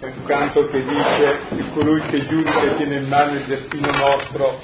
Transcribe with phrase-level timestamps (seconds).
[0.00, 3.90] È un canto che dice che colui che giudica e tiene in mano il destino
[3.90, 4.58] nostro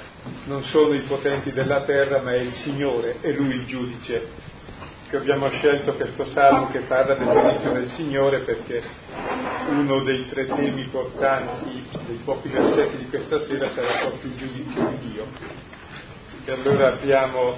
[0.47, 4.29] non sono i potenti della terra, ma è il Signore, è Lui il giudice.
[5.11, 8.83] Che abbiamo scelto questo salmo che parla del giudizio del Signore perché
[9.69, 14.89] uno dei tre temi portanti dei pochi versetti di questa sera sarà proprio il giudizio
[14.89, 15.27] di Dio.
[16.47, 17.57] E allora apriamo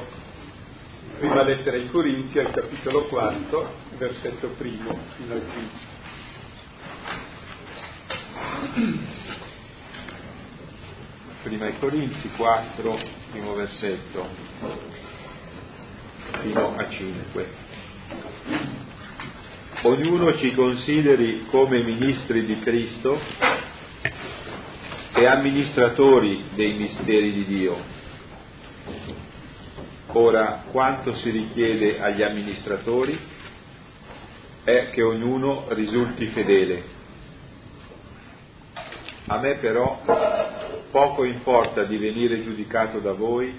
[1.17, 5.98] prima lettera ai Corinzi al capitolo 4, versetto primo fino al quinto.
[11.43, 12.99] Prima ai Corinzi 4,
[13.31, 14.27] primo versetto,
[16.41, 17.47] fino a 5.
[19.83, 23.21] Ognuno ci consideri come ministri di Cristo
[25.15, 27.77] e amministratori dei misteri di Dio.
[30.13, 33.17] Ora, quanto si richiede agli amministratori
[34.65, 36.98] è che ognuno risulti fedele.
[39.31, 40.01] A me però
[40.91, 43.55] poco importa di venire giudicato da voi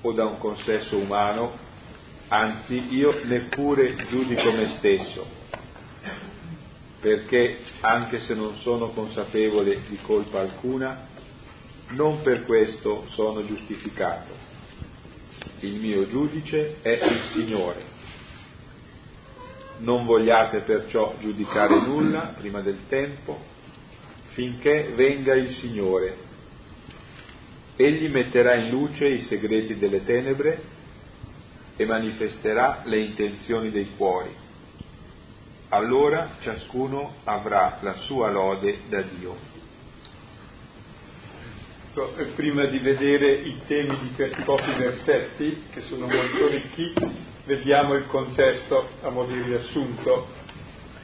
[0.00, 1.52] o da un consesso umano,
[2.28, 5.26] anzi io neppure giudico me stesso,
[7.00, 11.06] perché anche se non sono consapevole di colpa alcuna,
[11.90, 14.32] non per questo sono giustificato.
[15.60, 17.82] Il mio giudice è il Signore.
[19.80, 23.49] Non vogliate perciò giudicare nulla prima del tempo,
[24.40, 26.16] finché venga il Signore.
[27.76, 30.62] Egli metterà in luce i segreti delle tenebre
[31.76, 34.34] e manifesterà le intenzioni dei cuori.
[35.68, 39.36] Allora ciascuno avrà la sua lode da Dio.
[42.34, 46.94] Prima di vedere i temi di questi pochi versetti, che sono molto ricchi,
[47.44, 50.28] vediamo il contesto a modo di riassunto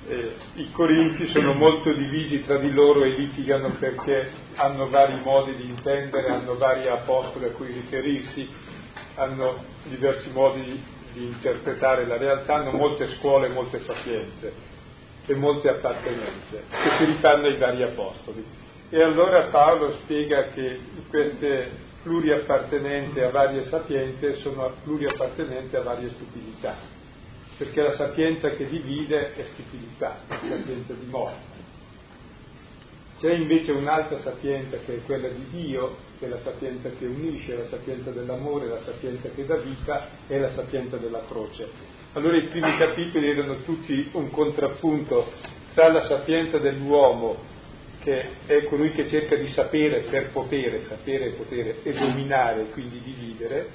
[0.09, 5.57] eh, i corinzi sono molto divisi tra di loro e litigano perché hanno vari modi
[5.57, 8.49] di intendere, hanno vari apostoli a cui riferirsi,
[9.17, 14.75] hanno diversi modi di, di interpretare la realtà, hanno molte scuole, molte sapienze
[15.27, 18.45] e molte appartenenze che si rifanno ai vari apostoli.
[18.89, 20.79] E allora Paolo spiega che
[21.09, 26.96] queste pluriappartenenze a varie sapienze sono pluriappartenenze a varie stupidità
[27.57, 31.55] perché la sapienza che divide è stupidità, è sapienza di morte.
[33.19, 37.57] C'è invece un'altra sapienza che è quella di Dio, che è la sapienza che unisce,
[37.57, 41.67] la sapienza dell'amore, la sapienza che dà vita e la sapienza della croce.
[42.13, 45.33] Allora i primi capitoli erano tutti un contrappunto
[45.73, 47.37] tra la sapienza dell'uomo,
[48.03, 53.01] che è colui che cerca di sapere per potere, sapere e potere, e dominare, quindi
[53.01, 53.69] dividere,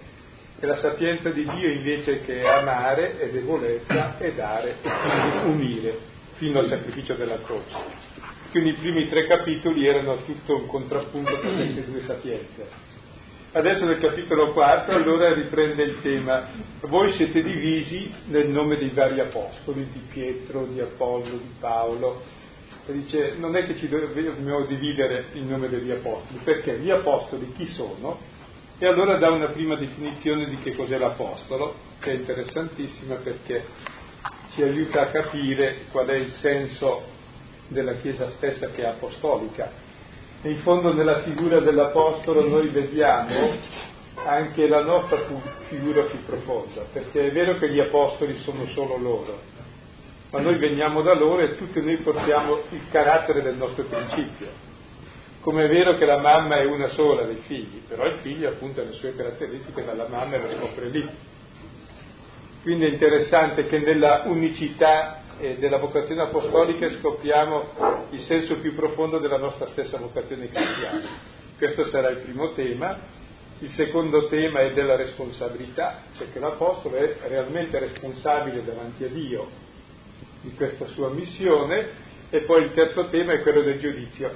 [0.61, 5.63] e la sapienza di Dio invece che è amare e debolezza e dare e quindi
[5.63, 5.97] unire
[6.35, 7.75] fino al sacrificio della croce.
[8.51, 12.89] Quindi i primi tre capitoli erano tutto un contrappunto tra queste due sapienze.
[13.53, 16.47] Adesso nel capitolo quarto allora riprende il tema,
[16.81, 22.21] voi siete divisi nel nome dei vari apostoli, di Pietro, di Apollo, di Paolo,
[22.85, 27.51] e dice non è che ci dobbiamo dividere il nome degli apostoli, perché gli apostoli
[27.53, 28.30] chi sono?
[28.83, 33.63] E allora dà una prima definizione di che cos'è l'Apostolo, che è interessantissima perché
[34.55, 37.03] ci aiuta a capire qual è il senso
[37.67, 39.71] della Chiesa stessa che è apostolica.
[40.41, 43.51] E in fondo nella figura dell'Apostolo noi vediamo
[44.25, 45.27] anche la nostra
[45.67, 49.41] figura più profonda, perché è vero che gli Apostoli sono solo loro,
[50.31, 54.69] ma noi veniamo da loro e tutti noi portiamo il carattere del nostro principio
[55.41, 58.81] come è vero che la mamma è una sola dei figli, però il figlio appunto
[58.81, 61.09] ha le sue caratteristiche dalla mamma e lo scopre lì.
[62.61, 69.17] Quindi è interessante che nella unicità eh, della vocazione apostolica scopriamo il senso più profondo
[69.17, 71.01] della nostra stessa vocazione cristiana.
[71.57, 73.19] Questo sarà il primo tema.
[73.59, 79.47] Il secondo tema è della responsabilità, cioè che l'Apostolo è realmente responsabile davanti a Dio
[80.41, 82.09] di questa sua missione.
[82.29, 84.31] E poi il terzo tema è quello del giudizio,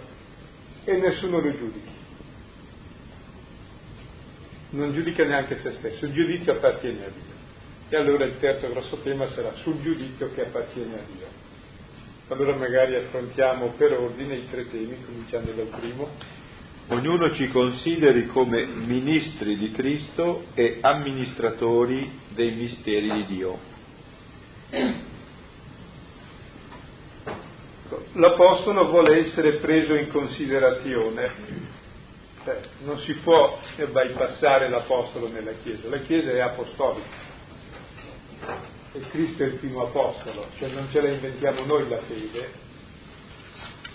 [0.85, 1.91] e nessuno lo giudica.
[4.69, 7.33] Non giudica neanche se stesso, il giudizio appartiene a Dio.
[7.89, 11.27] E allora il terzo grosso tema sarà sul giudizio che appartiene a Dio.
[12.27, 16.09] Allora magari affrontiamo per ordine i tre temi, cominciando dal primo.
[16.87, 23.59] Ognuno ci consideri come ministri di Cristo e amministratori dei misteri di Dio.
[28.15, 31.63] l'Apostolo vuole essere preso in considerazione.
[32.43, 37.33] Cioè, non si può bypassare l'Apostolo nella Chiesa, la Chiesa è apostolica
[38.91, 42.49] e Cristo è il primo Apostolo, cioè non ce la inventiamo noi la fede,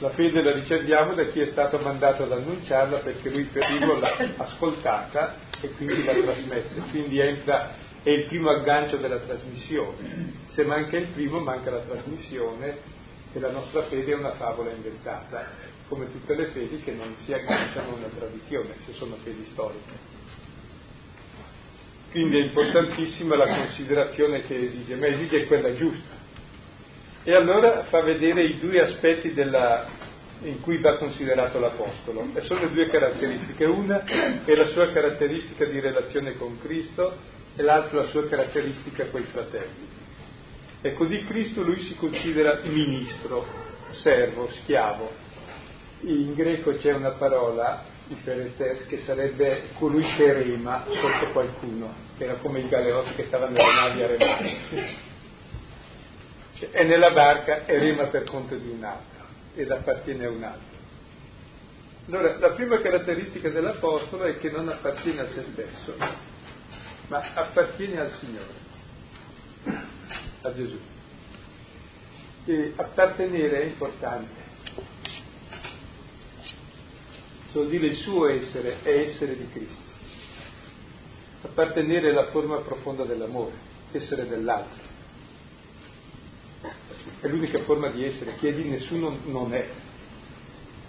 [0.00, 3.98] La fede la riceviamo da chi è stato mandato ad annunciarla perché lui per primo
[3.98, 6.80] l'ha ascoltata e quindi la trasmette.
[6.90, 10.32] Quindi entra, è il primo aggancio della trasmissione.
[10.48, 12.98] Se manca il primo manca la trasmissione
[13.32, 15.46] e la nostra fede è una favola inventata,
[15.88, 20.18] come tutte le fedi che non si agganciano a una tradizione, se sono fedi storiche.
[22.10, 26.18] Quindi è importantissima la considerazione che esige, ma esige quella giusta.
[27.22, 29.86] E allora fa vedere i due aspetti della,
[30.42, 32.28] in cui va considerato l'Apostolo.
[32.34, 33.64] E sono due caratteristiche.
[33.64, 37.16] Una è la sua caratteristica di relazione con Cristo
[37.54, 39.99] e l'altra la sua caratteristica con i fratelli.
[40.82, 43.46] Ecco, di Cristo lui si considera ministro,
[43.92, 45.10] servo, schiavo.
[46.02, 52.34] In greco c'è una parola Iperestes, che sarebbe colui che rema sotto qualcuno, che era
[52.36, 54.56] come i galeotti che stavano nelle navi a remare.
[56.58, 60.42] Cioè, è nella barca e rema per conto di un altro ed appartiene a un
[60.42, 60.78] altro.
[62.08, 65.94] Allora, la prima caratteristica dell'Apostolo è che non appartiene a se stesso,
[67.08, 68.68] ma appartiene al Signore,
[70.42, 70.78] a Gesù.
[72.46, 74.40] E appartenere è importante
[77.52, 79.88] vuol dire il suo essere è essere di Cristo.
[81.42, 83.52] Appartenere alla forma profonda dell'amore,
[83.92, 84.88] essere dell'altro.
[87.20, 89.68] È l'unica forma di essere, chi è di nessuno non è.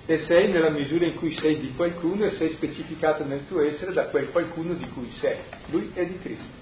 [0.06, 3.94] E sei nella misura in cui sei di qualcuno e sei specificato nel tuo essere
[3.94, 5.38] da quel qualcuno di cui sei.
[5.68, 6.59] Lui è di Cristo.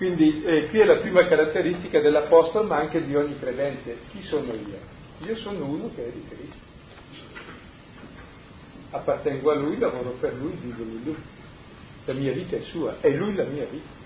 [0.00, 3.98] Quindi eh, qui è la prima caratteristica dell'Apostolo, ma anche di ogni credente.
[4.10, 4.78] Chi sono io?
[5.26, 6.70] Io sono uno che è di Cristo
[8.90, 11.16] appartengo a Lui, lavoro per Lui, vivo in Lui.
[12.06, 13.98] La mia vita è sua, è Lui la mia vita.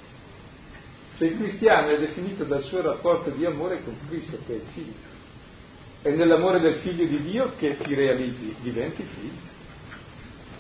[1.17, 4.67] Cioè il cristiano è definito dal suo rapporto di amore con Cristo, che è il
[4.73, 5.13] figlio.
[6.03, 9.53] È nell'amore del figlio di Dio che ti realizzi, diventi figlio.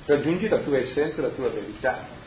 [0.06, 2.22] Raggiungi la tua essenza, la tua verità.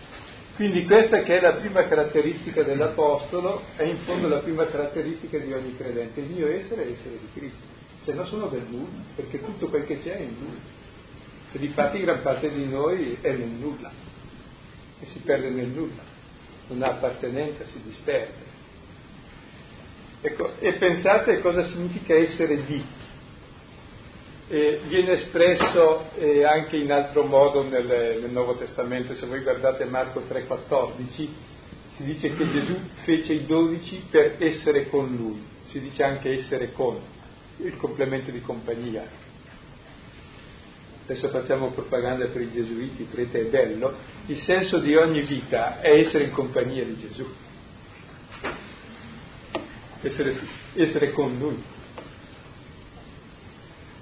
[0.57, 5.54] Quindi questa che è la prima caratteristica dell'Apostolo è in fondo la prima caratteristica di
[5.54, 6.19] ogni credente.
[6.19, 7.63] Il mio essere è essere di Cristo.
[8.01, 10.57] Se no sono del nulla, perché tutto quel che c'è è in Lui
[11.51, 13.92] e difatti gran parte di noi è nel nulla
[15.00, 16.01] e si perde nel nulla,
[16.69, 18.56] non ha appartenenza, si disperde.
[20.21, 22.83] Ecco, e pensate cosa significa essere di.
[24.49, 27.85] E viene espresso eh, anche in altro modo nel,
[28.21, 31.27] nel, Nuovo Testamento, se voi guardate Marco 3,14,
[31.97, 36.71] si dice che Gesù fece i dodici per essere con lui, si dice anche essere
[36.71, 36.97] con,
[37.57, 39.05] il complemento di compagnia.
[41.03, 43.95] Adesso facciamo propaganda per i gesuiti, prete è bello,
[44.27, 47.25] il senso di ogni vita è essere in compagnia di Gesù,
[50.03, 50.39] essere,
[50.73, 51.75] essere con Lui.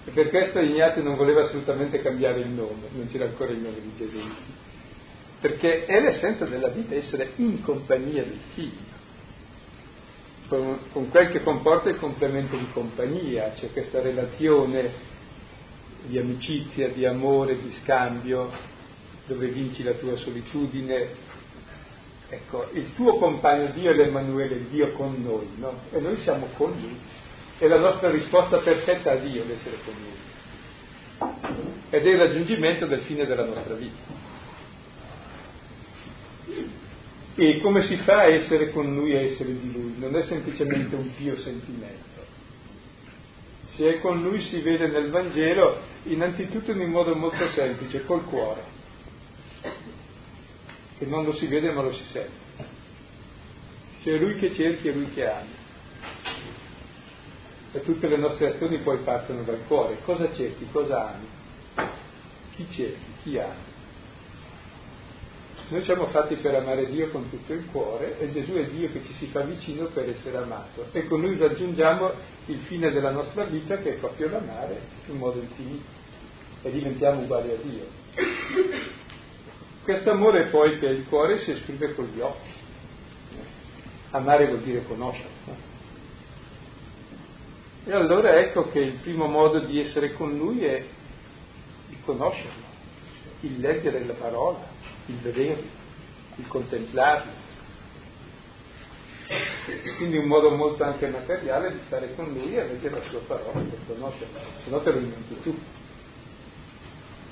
[0.06, 3.81] E per questo Ignazio non voleva assolutamente cambiare il nome, non c'era ancora il nome
[3.81, 4.19] di Gesù,
[5.42, 8.94] perché è l'essenza della vita essere in compagnia del Figlio.
[10.48, 14.92] Con, con quel che comporta il complemento di compagnia, cioè questa relazione
[16.06, 18.51] di amicizia, di amore, di scambio,
[19.25, 21.34] dove vinci la tua solitudine.
[22.30, 25.80] Ecco, il tuo compagno Dio è l'Emanuele, Dio con noi, no?
[25.92, 26.98] E noi siamo con Lui.
[27.57, 30.34] È la nostra risposta perfetta a Dio l'essere con Lui.
[31.89, 34.24] Ed è il raggiungimento del fine della nostra vita.
[37.36, 39.96] E come si fa a essere con Lui a essere di Lui?
[39.98, 42.15] Non è semplicemente un pio sentimento
[43.75, 48.24] se è con lui si vede nel Vangelo innanzitutto in un modo molto semplice, col
[48.24, 48.63] cuore,
[50.98, 52.44] che non lo si vede ma lo si sente.
[54.01, 55.63] C'è lui che cerchi e lui che ami.
[57.75, 59.98] E tutte le nostre azioni poi partono dal cuore.
[60.05, 60.65] Cosa cerchi?
[60.72, 61.27] Cosa ami?
[62.55, 63.05] Chi cerchi?
[63.22, 63.74] Chi ami?
[65.67, 69.03] Noi siamo fatti per amare Dio con tutto il cuore e Gesù è Dio che
[69.03, 72.12] ci si fa vicino per essere amato e con lui raggiungiamo
[72.46, 75.86] il fine della nostra vita che è proprio l'amare in modo infinito
[76.62, 77.88] e diventiamo uguali a Dio.
[79.84, 82.51] Questo amore poi che è il cuore si esprime con gli occhi.
[84.12, 85.29] Amare vuol dire conoscere.
[85.46, 85.74] No?
[87.88, 90.84] E allora ecco che il primo modo di essere con lui è
[91.88, 92.63] di conoscerlo,
[93.42, 94.58] il leggere la parola,
[95.06, 95.70] il vederli,
[96.38, 97.44] il contemplarli.
[99.98, 103.60] Quindi un modo molto anche materiale di stare con lui e leggere la sua parola,
[103.60, 105.56] per conoscerla, se no te lo inventi tu.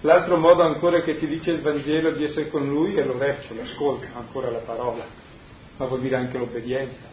[0.01, 4.05] L'altro modo ancora che ci dice il Vangelo di essere con lui è l'orecchio, l'ascolto,
[4.13, 5.03] ancora la parola,
[5.77, 7.12] ma vuol dire anche l'obbedienza.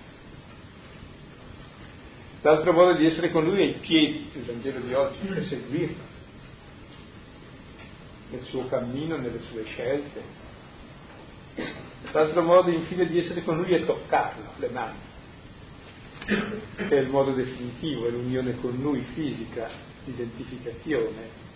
[2.43, 6.09] L'altro modo di essere con lui è ai piedi, il Vangelo di oggi, è seguirlo
[8.31, 10.23] nel suo cammino, nelle sue scelte.
[12.13, 14.99] L'altro modo infine di essere con lui è toccarlo, le mani,
[16.25, 19.69] che è il modo definitivo, è l'unione con lui fisica,
[20.05, 21.49] l'identificazione.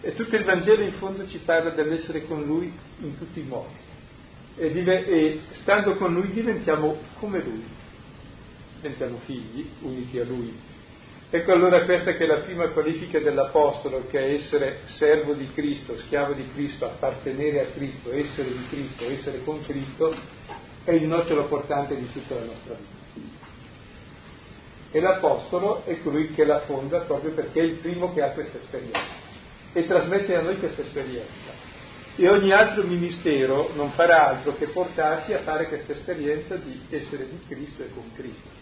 [0.00, 3.74] E tutto il Vangelo in fondo ci parla dell'essere con lui in tutti i modi.
[4.56, 7.64] E, dive- e stando con lui diventiamo come lui,
[8.76, 10.54] diventiamo figli, uniti a lui,
[11.28, 15.98] Ecco allora questa che è la prima qualifica dell'Apostolo, che è essere servo di Cristo,
[15.98, 20.14] schiavo di Cristo, appartenere a Cristo, essere di Cristo, essere con Cristo,
[20.84, 22.76] è il nocciolo portante di tutta la nostra
[23.12, 23.44] vita.
[24.92, 28.58] E l'Apostolo è colui che la fonda proprio perché è il primo che ha questa
[28.58, 29.24] esperienza
[29.72, 31.64] e trasmette a noi questa esperienza.
[32.14, 37.28] E ogni altro ministero non farà altro che portarci a fare questa esperienza di essere
[37.28, 38.55] di Cristo e con Cristo.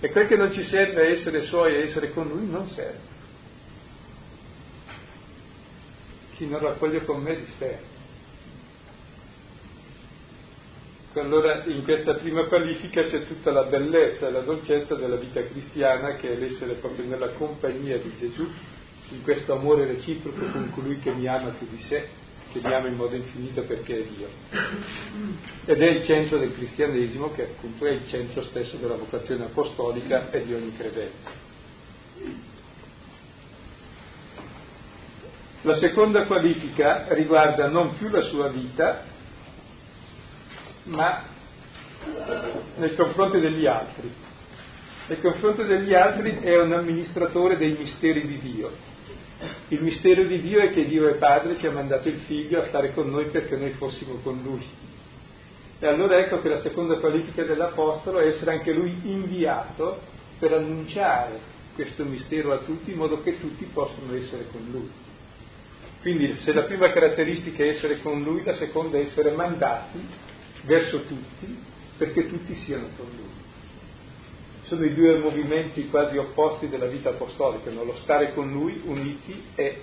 [0.00, 3.16] E quel che non ci serve essere suoi e essere con lui non serve.
[6.36, 7.96] Chi non raccoglie con me disperde.
[11.14, 16.14] Allora in questa prima qualifica c'è tutta la bellezza e la dolcezza della vita cristiana
[16.14, 18.48] che è l'essere proprio nella compagnia di Gesù,
[19.08, 22.27] in questo amore reciproco con colui che mi ama più di sé
[22.62, 24.28] ama in modo infinito perché è Dio.
[25.64, 30.30] Ed è il centro del cristianesimo che appunto è il centro stesso della vocazione apostolica
[30.30, 31.46] e di ogni credente.
[35.62, 39.02] La seconda qualifica riguarda non più la sua vita,
[40.84, 41.24] ma
[42.76, 44.10] nel confronto degli altri.
[45.08, 48.87] Nel confronto degli altri è un amministratore dei misteri di Dio
[49.68, 52.64] il mistero di Dio è che Dio è Padre, ci ha mandato il Figlio a
[52.64, 54.66] stare con noi perché noi fossimo con Lui.
[55.78, 60.00] E allora ecco che la seconda qualifica dell'Apostolo è essere anche lui inviato
[60.38, 64.90] per annunciare questo mistero a tutti in modo che tutti possano essere con Lui.
[66.00, 70.00] Quindi se la prima caratteristica è essere con Lui, la seconda è essere mandati
[70.62, 71.56] verso tutti
[71.96, 73.47] perché tutti siano con Lui
[74.68, 77.84] sono i due movimenti quasi opposti della vita apostolica, no?
[77.84, 79.80] lo stare con lui uniti e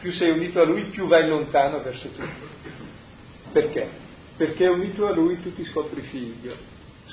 [0.00, 2.72] più sei unito a lui più vai lontano verso tutti.
[3.52, 3.88] Perché?
[4.36, 6.54] Perché unito a lui tu ti scopri figlio,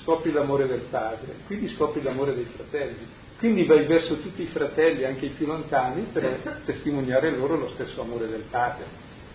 [0.03, 3.05] scopri l'amore del padre, quindi scopri l'amore dei fratelli,
[3.37, 8.01] quindi vai verso tutti i fratelli, anche i più lontani, per testimoniare loro lo stesso
[8.01, 8.85] amore del padre,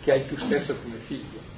[0.02, 1.55] che hai tu stesso come figlio.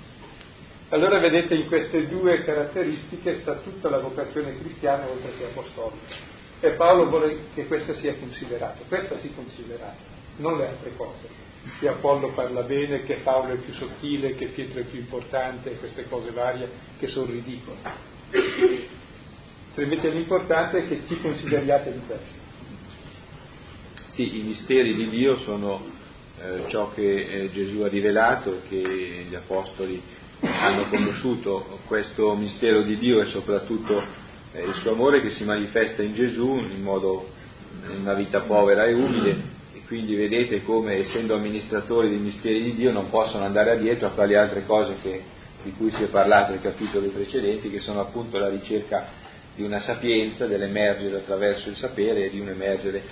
[0.90, 6.14] Allora vedete in queste due caratteristiche sta tutta la vocazione cristiana oltre che apostolica.
[6.60, 9.98] E Paolo vuole che questa sia considerata, questa si considerata,
[10.38, 11.46] non le altre cose.
[11.78, 16.08] Che Apollo parla bene, che Paolo è più sottile, che Pietro è più importante, queste
[16.08, 17.76] cose varie che sono ridicole.
[19.74, 22.46] Se invece l'importante è che ci consideriate di questo.
[24.08, 25.84] Sì, i misteri di Dio sono
[26.40, 30.02] eh, ciò che eh, Gesù ha rivelato e che gli apostoli
[30.40, 34.02] hanno conosciuto questo mistero di Dio e soprattutto
[34.52, 37.28] eh, il suo amore che si manifesta in Gesù in modo
[37.90, 39.56] in una vita povera e umile.
[39.74, 44.10] E quindi vedete come essendo amministratori dei misteri di Dio non possono andare addietro a
[44.10, 45.22] quelle altre cose che,
[45.62, 49.80] di cui si è parlato nei capitoli precedenti che sono appunto la ricerca di una
[49.80, 53.02] sapienza, dell'emergere attraverso il sapere e di un emergere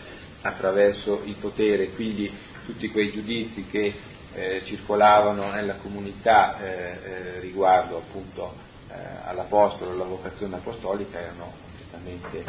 [0.43, 2.31] attraverso il potere, quindi
[2.67, 3.93] tutti quei giudizi che
[4.37, 8.53] eh, circolavano nella comunità eh, eh, riguardo appunto
[8.89, 12.45] eh, all'Apostolo, alla vocazione apostolica erano completamente,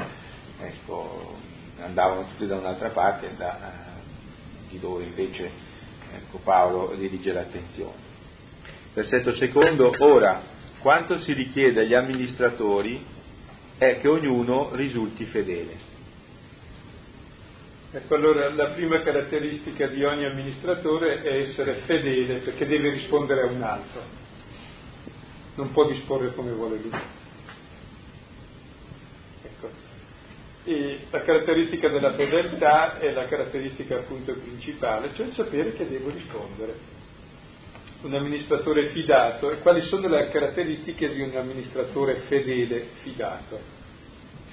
[0.60, 1.36] ecco,
[1.80, 5.50] andavano tutti da un'altra parte da, eh, di dove invece
[6.14, 8.06] ecco, Paolo dirige l'attenzione.
[8.94, 10.42] Versetto secondo, ora
[10.82, 13.04] quanto si richiede agli amministratori
[13.78, 15.96] è che ognuno risulti fedele.
[17.90, 23.46] Ecco allora la prima caratteristica di ogni amministratore è essere fedele perché deve rispondere a
[23.46, 24.02] un altro,
[25.56, 27.00] non può disporre come vuole lui.
[29.42, 29.70] Ecco.
[30.66, 36.96] E la caratteristica della fedeltà è la caratteristica appunto principale, cioè sapere che devo rispondere.
[38.02, 43.60] Un amministratore fidato, e quali sono le caratteristiche di un amministratore fedele fidato?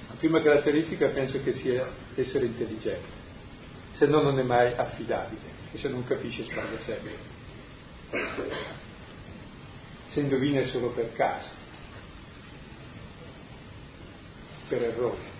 [0.07, 3.24] La prima caratteristica penso che sia essere intelligente
[3.97, 7.33] se no non è mai affidabile e se non capisce sbaglia sempre.
[10.09, 11.49] Se indovina è solo per caso,
[14.67, 15.33] per errore.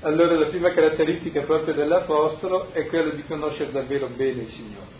[0.00, 4.98] Allora la prima caratteristica proprio dell'Apostolo è quella di conoscere davvero bene il Signore,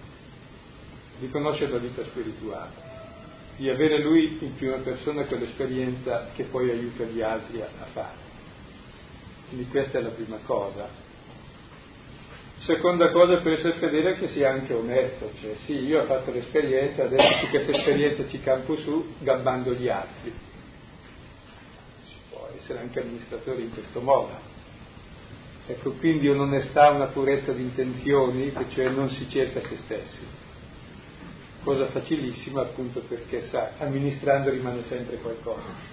[1.18, 2.70] di conoscere la vita spirituale,
[3.56, 8.28] di avere Lui in prima persona quell'esperienza che poi aiuta gli altri a, a fare.
[9.48, 11.09] Quindi questa è la prima cosa.
[12.60, 16.30] Seconda cosa per essere fedele è che sia anche onesto, cioè sì, io ho fatto
[16.30, 20.30] l'esperienza, adesso su questa esperienza ci campo su gabbando gli altri.
[22.04, 24.48] Si può essere anche amministratori in questo modo.
[25.66, 30.26] Ecco, quindi un'onestà, una purezza di intenzioni, che cioè non si cerca se stessi.
[31.62, 35.89] Cosa facilissima appunto perché, sa, amministrando rimane sempre qualcosa.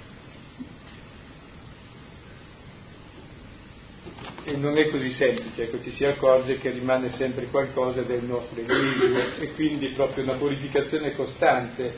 [4.48, 8.62] E non è così semplice, ecco, ci si accorge che rimane sempre qualcosa del nostro
[8.62, 11.94] egoismo e quindi proprio una purificazione costante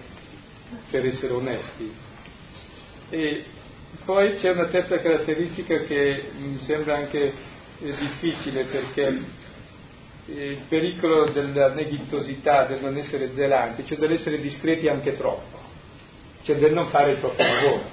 [0.89, 1.93] per essere onesti.
[3.11, 3.43] E
[4.03, 7.31] poi c'è una terza caratteristica che mi sembra anche
[7.77, 9.21] difficile perché
[10.25, 15.59] il pericolo della neghitosità, del non essere zelanti, cioè dell'essere discreti anche troppo,
[16.41, 17.83] cioè del non fare il proprio lavoro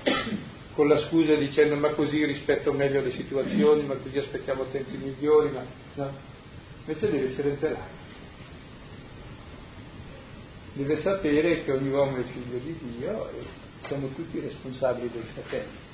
[0.76, 5.50] con la scusa dicendo ma così rispetto meglio le situazioni, ma così aspettiamo tempi migliori,
[5.50, 5.64] ma
[5.94, 6.12] no.
[6.84, 8.04] Invece deve essere zelato.
[10.74, 13.32] Deve sapere che ogni uomo è figlio di Dio e
[13.86, 15.84] siamo tutti responsabili del fratello.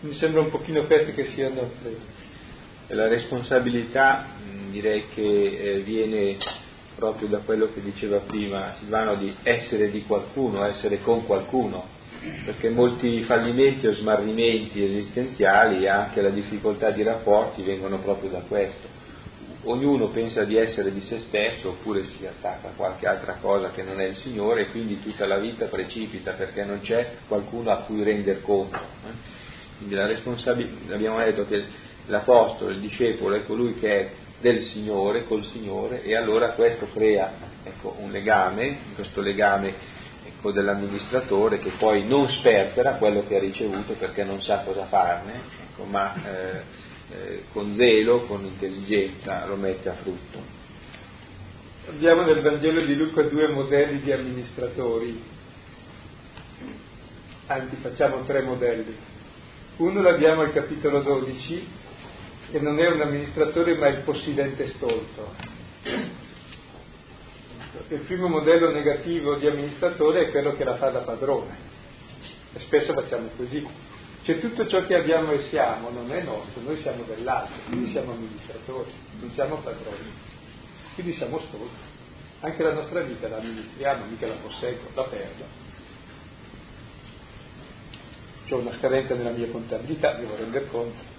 [0.00, 2.18] Mi sembra un pochino questo che siano le...
[2.88, 4.26] La responsabilità
[4.70, 6.36] direi che eh, viene
[6.96, 11.98] proprio da quello che diceva prima Silvano di essere di qualcuno, essere con qualcuno,
[12.44, 18.42] perché molti fallimenti o smarrimenti esistenziali e anche la difficoltà di rapporti vengono proprio da
[18.46, 18.98] questo.
[19.64, 23.82] Ognuno pensa di essere di se stesso oppure si attacca a qualche altra cosa che
[23.82, 27.82] non è il Signore e quindi tutta la vita precipita perché non c'è qualcuno a
[27.82, 28.78] cui render conto.
[28.78, 29.38] Eh.
[29.76, 31.64] Quindi la responsabilità, abbiamo detto che
[32.06, 34.10] l'Apostolo, il discepolo è colui che è
[34.40, 37.30] del Signore, col Signore e allora questo crea
[37.62, 39.74] ecco, un legame, questo legame
[40.40, 45.42] ecco, dell'amministratore che poi non sperpera quello che ha ricevuto perché non sa cosa farne,
[45.70, 46.62] ecco, ma eh,
[47.12, 50.58] eh, con zelo, con intelligenza lo mette a frutto.
[51.88, 55.22] Abbiamo nel Vangelo di Luca due modelli di amministratori,
[57.46, 58.96] anzi facciamo tre modelli.
[59.76, 61.68] Uno l'abbiamo al capitolo 12,
[62.50, 65.60] che non è un amministratore ma il possidente stolto
[67.88, 71.68] il primo modello negativo di amministratore è quello che la fa da padrone.
[72.52, 73.66] E spesso facciamo così.
[74.22, 78.12] Cioè tutto ciò che abbiamo e siamo non è nostro, noi siamo dell'altro, quindi siamo
[78.12, 80.12] amministratori, non siamo padroni.
[80.94, 81.88] Quindi siamo stolti.
[82.40, 85.44] Anche la nostra vita la amministriamo, mica la posseggo, la perdo.
[88.46, 91.09] C'è una scadenza nella mia contabilità, devo rendere conto.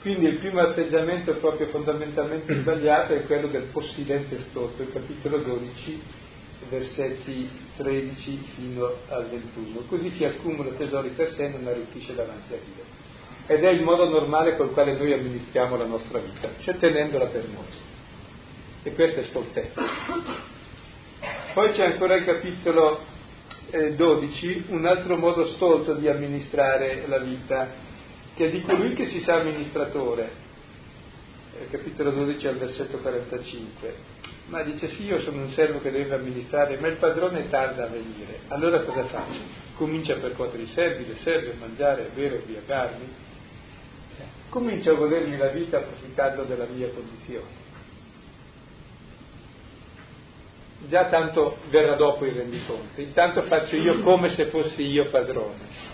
[0.00, 6.00] Quindi il primo atteggiamento proprio fondamentalmente sbagliato è quello del possidente stolto, il capitolo 12,
[6.68, 9.80] versetti 13 fino al 21.
[9.88, 12.84] Così si accumula tesori per sé e non arricchisce davanti a Dio.
[13.46, 17.48] Ed è il modo normale col quale noi amministriamo la nostra vita, cioè tenendola per
[17.48, 17.66] noi.
[18.82, 19.80] E questa è stoltezza.
[21.54, 23.00] Poi c'è ancora il capitolo
[23.70, 27.86] eh, 12, un altro modo stolto di amministrare la vita,
[28.38, 30.30] che è di colui che si sa amministratore,
[31.58, 33.94] eh, capitolo 12 al versetto 45,
[34.46, 37.88] ma dice sì, io sono un servo che deve amministrare, ma il padrone tarda a
[37.88, 39.40] venire, allora cosa faccio?
[39.74, 43.12] Comincia a percuotere i servi, le serve, mangiare, bere, ubriacarmi,
[44.50, 47.66] comincio a godermi la vita approfittando della mia condizione.
[50.86, 55.87] Già tanto verrà dopo il rendiconto, intanto faccio io come se fossi io padrone.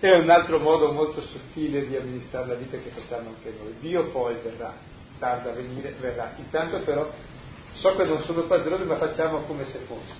[0.00, 3.74] È un altro modo molto sottile di amministrare la vita che facciamo anche noi.
[3.80, 4.72] Dio poi verrà,
[5.18, 6.34] tarda a venire, verrà.
[6.36, 7.10] Intanto però
[7.72, 10.14] so che non sono padrone, ma facciamo come se fosse.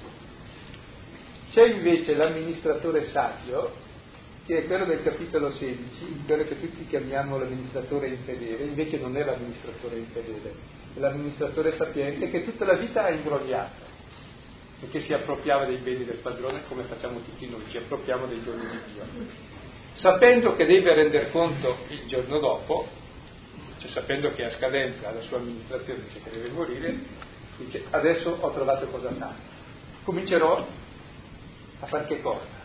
[1.52, 3.70] C'è invece l'amministratore saggio,
[4.46, 9.24] che è quello del capitolo 16, quello che tutti chiamiamo l'amministratore infedele, invece non è
[9.24, 10.54] l'amministratore infedele,
[10.94, 13.86] è l'amministratore sapiente che tutta la vita ha imbrogliato
[14.80, 18.42] e che si appropriava dei beni del padrone come facciamo tutti noi, ci appropriamo dei
[18.42, 19.47] giorni di Dio
[19.98, 22.86] sapendo che deve rendere conto il giorno dopo,
[23.78, 26.96] cioè sapendo che a scadenza la sua amministrazione dice che deve morire,
[27.56, 29.56] dice adesso ho trovato cosa fare.
[30.04, 30.66] Comincerò
[31.80, 32.56] a fare che cosa?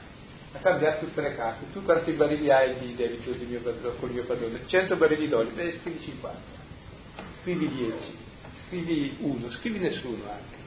[0.53, 1.71] A cambiare tutte le carte.
[1.71, 4.59] Tu quanti barili hai di debito di mio padrone, con il mio padrone?
[4.67, 6.39] 100 barili d'olio, beh scrivi 50,
[7.41, 7.93] scrivi 10,
[8.67, 10.61] scrivi 1, scrivi nessuno anche.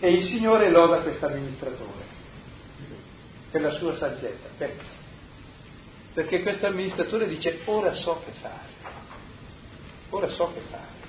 [0.00, 2.15] E il Signore loda questo amministratore
[3.56, 4.48] per la sua saggezza.
[4.58, 4.84] Perché?
[6.12, 8.68] Perché questo amministratore dice ora so che fare,
[10.10, 11.04] ora so che fare.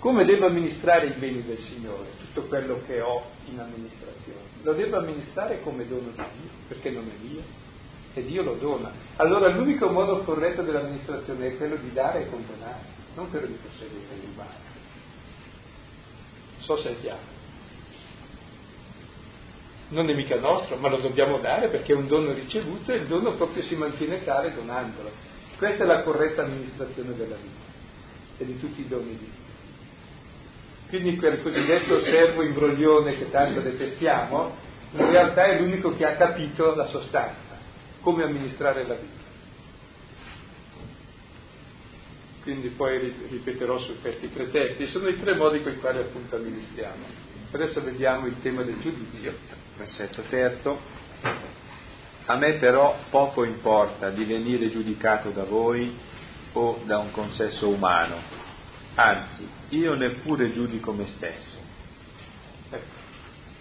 [0.00, 4.40] Come devo amministrare i beni del Signore, tutto quello che ho in amministrazione?
[4.62, 7.42] Lo devo amministrare come dono di Dio, perché non è mio.
[8.12, 8.92] e Dio lo dona.
[9.16, 12.80] Allora l'unico modo corretto dell'amministrazione è quello di dare e condonare,
[13.14, 14.72] non quello di possedere e rubare.
[16.58, 17.33] So se è chiaro.
[19.88, 23.06] Non è mica nostro, ma lo dobbiamo dare perché è un dono ricevuto e il
[23.06, 25.10] dono proprio si mantiene tale donandolo.
[25.58, 27.72] Questa è la corretta amministrazione della vita
[28.38, 29.42] e di tutti i doni di Dio.
[30.88, 34.54] Quindi quel cosiddetto servo imbroglione che tanto detestiamo,
[34.92, 37.58] in realtà è l'unico che ha capito la sostanza,
[38.00, 39.22] come amministrare la vita.
[42.42, 46.36] Quindi poi ripeterò su questi tre testi, sono i tre modi con i quali appunto
[46.36, 47.23] amministriamo.
[47.54, 49.32] Adesso vediamo il tema del giudizio.
[49.76, 50.76] Versetto terzo.
[52.24, 55.96] A me però poco importa di venire giudicato da voi
[56.54, 58.16] o da un consesso umano,
[58.96, 61.56] anzi io neppure giudico me stesso.
[62.70, 62.94] Ecco,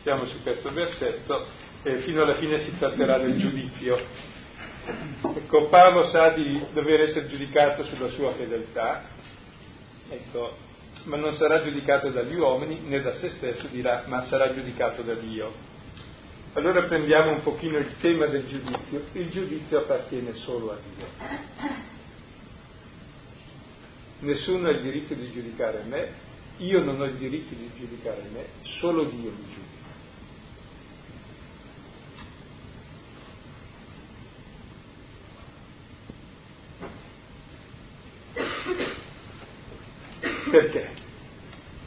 [0.01, 1.45] siamo su questo versetto
[1.83, 4.03] e fino alla fine si tratterà del giudizio.
[5.35, 9.03] Ecco, Paolo sa di dover essere giudicato sulla sua fedeltà,
[10.09, 10.71] ecco,
[11.03, 15.13] ma non sarà giudicato dagli uomini né da se stesso, dirà, ma sarà giudicato da
[15.15, 15.71] Dio.
[16.53, 19.05] Allora prendiamo un pochino il tema del giudizio.
[19.13, 21.93] Il giudizio appartiene solo a Dio
[24.23, 28.45] nessuno ha il diritto di giudicare me, io non ho il diritto di giudicare me,
[28.79, 29.71] solo Dio mi giudica.
[40.49, 40.92] Perché?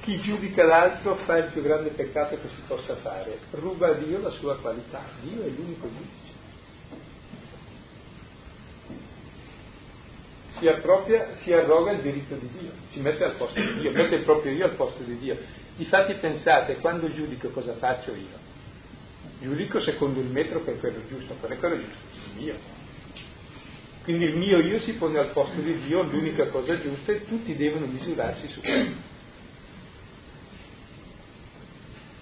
[0.07, 4.21] Chi giudica l'altro fa il più grande peccato che si possa fare, ruba a Dio
[4.21, 6.35] la sua qualità, Dio è l'unico giudice.
[10.61, 14.15] si appropria, si arroga il diritto di Dio, si mette al posto di Dio, mette
[14.15, 15.37] il proprio io al posto di Dio.
[15.75, 18.39] Difatti pensate, quando giudico cosa faccio io?
[19.41, 21.99] Giudico secondo il metro che è quello giusto, qual è quello giusto?
[22.29, 22.55] Il mio.
[24.05, 27.57] Quindi il mio io si pone al posto di Dio, l'unica cosa giusta, e tutti
[27.57, 29.15] devono misurarsi su questo.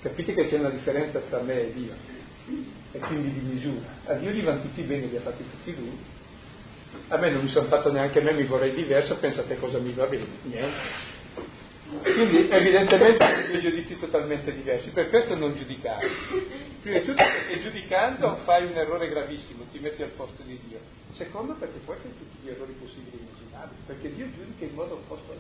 [0.05, 1.95] Capite che c'è una differenza tra me e Dio,
[2.93, 3.87] e quindi di misura.
[4.05, 5.97] A Dio gli vanno tutti bene, li ha fatti tutti lui,
[7.09, 10.05] a me non mi sono fatto neanche me, mi vorrei diverso, pensate cosa mi va
[10.05, 10.77] bene, niente.
[12.03, 16.07] Quindi evidentemente sono due giudizi totalmente diversi, per questo non giudicare.
[16.83, 20.81] Prima di tutto perché giudicando fai un errore gravissimo, ti metti al posto di Dio.
[21.15, 24.97] Secondo perché poi fai tutti gli errori possibili e immaginabili, perché Dio giudica in modo
[24.97, 25.39] opposto al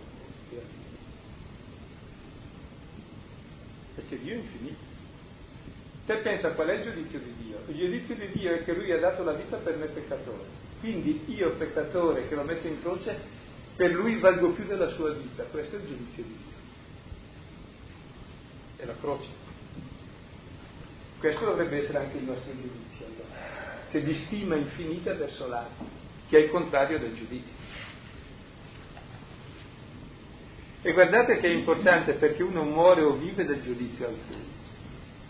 [0.48, 0.83] tuo.
[3.94, 4.92] Perché Dio è infinito.
[6.06, 7.58] Te pensa qual è il giudizio di Dio?
[7.66, 11.22] Il giudizio di Dio è che Lui ha dato la vita per me peccatore quindi
[11.28, 13.18] io, peccatore, che lo metto in croce,
[13.74, 15.42] per lui valgo più della sua vita.
[15.44, 16.56] Questo è il giudizio di Dio.
[18.76, 19.28] È la croce.
[21.18, 25.86] Questo dovrebbe essere anche il nostro giudizio, allora, che di stima infinita verso l'altro,
[26.28, 27.54] che è il contrario del giudizio.
[30.86, 34.52] E guardate che è importante perché uno muore o vive del giudizio altrui.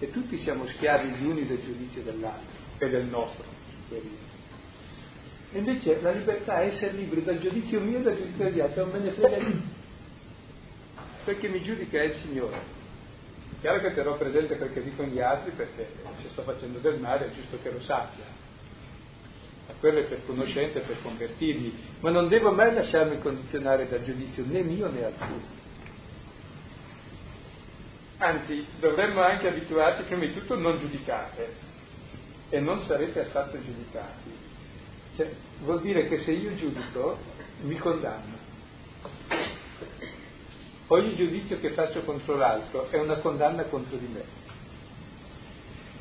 [0.01, 3.45] E tutti siamo schiavi gli uni del giudizio dell'altro e del nostro.
[3.91, 8.81] E invece la libertà è essere liberi dal giudizio mio e dal giudizio degli altri,
[8.81, 9.83] non me ne frega niente.
[11.25, 12.59] Perché mi giudica è il Signore.
[13.61, 15.87] Chiaro che terrò presente che dicono gli altri perché
[16.21, 18.25] se sto facendo del male è giusto che lo sappia.
[19.67, 21.73] Ma quello è per conoscenza e per convertirmi.
[22.01, 25.43] Ma non devo mai lasciarmi condizionare dal giudizio né mio né altrui.
[28.19, 31.73] Anzi, dovremmo anche abituarci prima di tutto non giudicare
[32.49, 34.45] e non sarete affatto giudicati
[35.17, 37.17] cioè, vuol dire che se io giudico,
[37.63, 38.43] mi condanno.
[40.89, 44.25] Ogni giudizio che faccio contro l'altro è una condanna contro di me.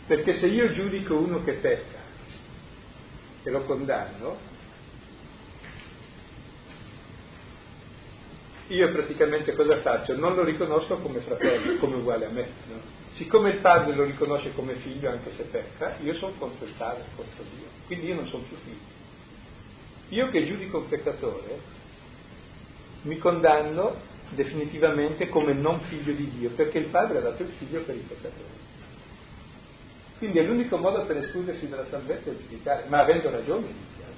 [0.08, 2.02] Perché se io giudico uno che pecca
[3.44, 4.38] e lo condanno,
[8.68, 10.16] io praticamente cosa faccio?
[10.16, 12.48] Non lo riconosco come fratello, come uguale a me.
[12.70, 12.80] No?
[13.16, 17.04] Siccome il padre lo riconosce come figlio anche se pecca, io sono contro il padre,
[17.16, 17.68] contro Dio.
[17.86, 19.02] Quindi io non sono più figlio.
[20.10, 21.60] Io che giudico un peccatore
[23.04, 27.82] mi condanno definitivamente come non figlio di Dio, perché il Padre ha dato il figlio
[27.82, 28.63] per il peccatore.
[30.24, 34.14] Quindi è l'unico modo per escludersi dalla salvezza è giudicare, ma avendo ragione iniziale.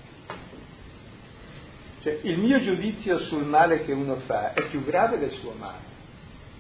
[2.04, 5.82] Cioè, il mio giudizio sul male che uno fa è più grave del suo male.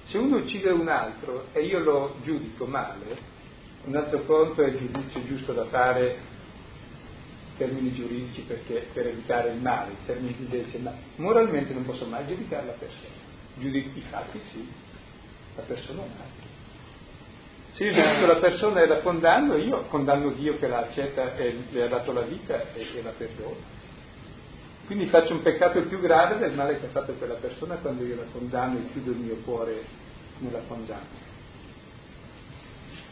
[0.08, 3.15] Se uno uccide un altro e io lo giudico male,
[3.84, 6.17] un altro conto è il giudizio giusto da fare
[7.55, 12.25] termini giuridici perché, per evitare il male, in termini giuridici, ma moralmente non posso mai
[12.25, 13.13] giudicare la persona.
[13.60, 14.67] Giudico i fatti sì,
[15.55, 16.53] la persona no.
[17.75, 21.57] Se io giudico la persona e la condanno, io condanno Dio che la accetta e
[21.69, 23.57] le ha dato la vita e, e la perdono.
[24.85, 28.15] Quindi faccio un peccato più grave del male che ha fatto quella persona quando io
[28.15, 29.83] la condanno e chiudo il mio cuore
[30.38, 31.03] nella condanna.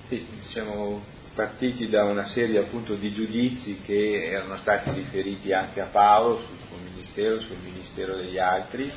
[0.07, 1.03] Sì, siamo
[1.35, 6.57] partiti da una serie appunto di giudizi che erano stati riferiti anche a Paolo sul
[6.67, 8.89] suo ministero, sul ministero degli altri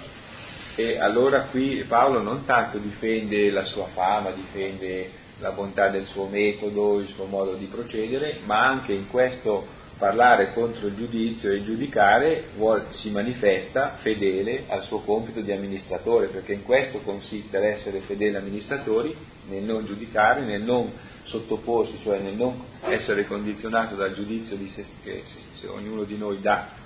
[0.77, 6.27] e allora qui Paolo non tanto difende la sua fama, difende la bontà del suo
[6.27, 11.65] metodo, il suo modo di procedere, ma anche in questo parlare contro il giudizio e
[11.65, 18.01] giudicare vuol, si manifesta fedele al suo compito di amministratore, perché in questo consiste l'essere
[18.01, 19.15] fedeli amministratori,
[19.49, 20.93] nel non giudicare, nel non
[21.25, 25.23] sottoporsi, cioè nel non essere condizionato dal giudizio di se, che
[25.55, 26.85] se ognuno di noi dà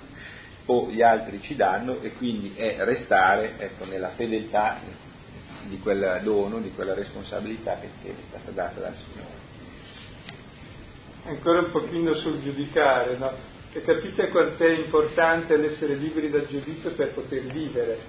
[0.65, 4.79] o gli altri ci danno e quindi è restare ecco, nella fedeltà
[5.67, 9.49] di quel dono, di quella responsabilità che, che è stata data dal Signore.
[11.25, 13.31] Ancora un pochino sul giudicare, no?
[13.73, 17.99] E capite quanto è importante l'essere liberi dal giudizio per poter vivere.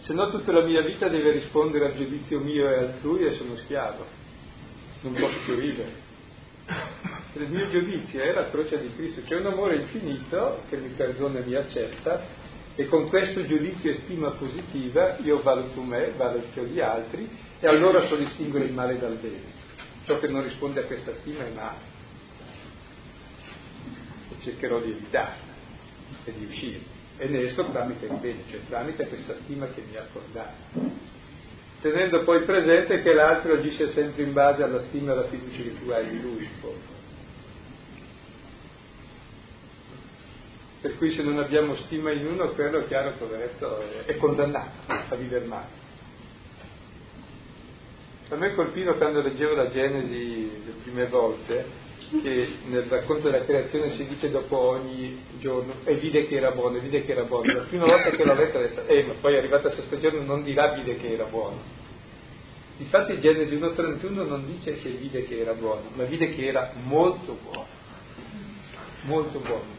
[0.00, 3.56] Se no tutta la mia vita deve rispondere al giudizio mio e altrui e sono
[3.56, 4.06] schiavo,
[5.02, 6.04] non posso più vivere
[7.42, 11.38] il mio giudizio è la croce di Cristo, c'è un amore infinito che mi perdona
[11.38, 12.24] e mi accetta
[12.76, 18.06] e con questo giudizio e stima positiva io valuto me, valuto gli altri e allora
[18.06, 19.54] so distinguere il male dal bene.
[20.04, 21.94] Ciò che non risponde a questa stima è male
[24.30, 25.54] e cercherò di evitarla
[26.24, 26.80] e di uscire
[27.18, 31.04] e ne esco tramite il bene, cioè tramite questa stima che mi ha accordato
[31.80, 35.78] tenendo poi presente che l'altro agisce sempre in base alla stima e alla fiducia che
[35.78, 36.95] tu hai di lui in fondo.
[40.80, 44.70] Per cui se non abbiamo stima in uno, quello è chiaro, poveretto, è condannato
[45.08, 45.84] a vivere male.
[48.28, 51.64] A me colpiva quando leggevo la Genesi le prime volte,
[52.22, 56.76] che nel racconto della creazione si dice dopo ogni giorno e vide che era buono,
[56.76, 57.52] e vide che era buono.
[57.52, 59.98] La prima volta che l'ho letto ho detto, eh, ma poi è arrivato a sesto
[59.98, 61.60] giorno non dirà vide che era buono.
[62.78, 67.38] Infatti Genesi 1.31 non dice che vide che era buono, ma vide che era molto
[67.42, 67.66] buono.
[69.02, 69.75] Molto buono.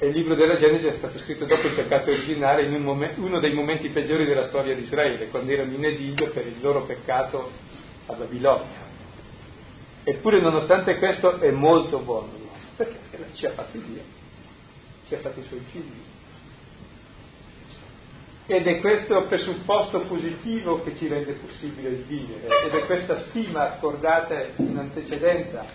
[0.00, 3.14] E il libro della Genesi è stato scritto dopo il peccato originale in un momen-
[3.16, 6.84] uno dei momenti peggiori della storia di Israele, quando erano in esilio per il loro
[6.84, 7.50] peccato
[8.06, 8.86] a Babilonia.
[10.04, 12.38] Eppure nonostante questo è molto buono
[12.78, 12.96] perché?
[13.10, 14.02] Perché ci ha fatti Dio,
[15.08, 16.02] ci ha fatti i suoi figli.
[18.46, 23.74] Ed è questo presupposto positivo che ci rende possibile il vivere, ed è questa stima
[23.74, 25.66] accordata in antecedenza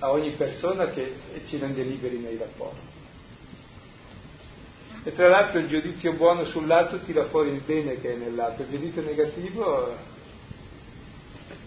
[0.00, 1.14] a ogni persona che
[1.46, 2.97] ci rende liberi nei rapporti.
[5.04, 8.70] E tra l'altro il giudizio buono sull'altro tira fuori il bene che è nell'altro, il
[8.70, 9.96] giudizio negativo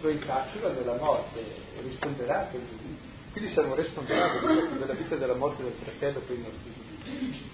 [0.01, 1.43] lo incapsula nella morte
[1.81, 3.09] risponderà a quel giudizio.
[3.31, 7.49] Quindi siamo responsabili della vita e della morte del fratello per i nostri giudizi.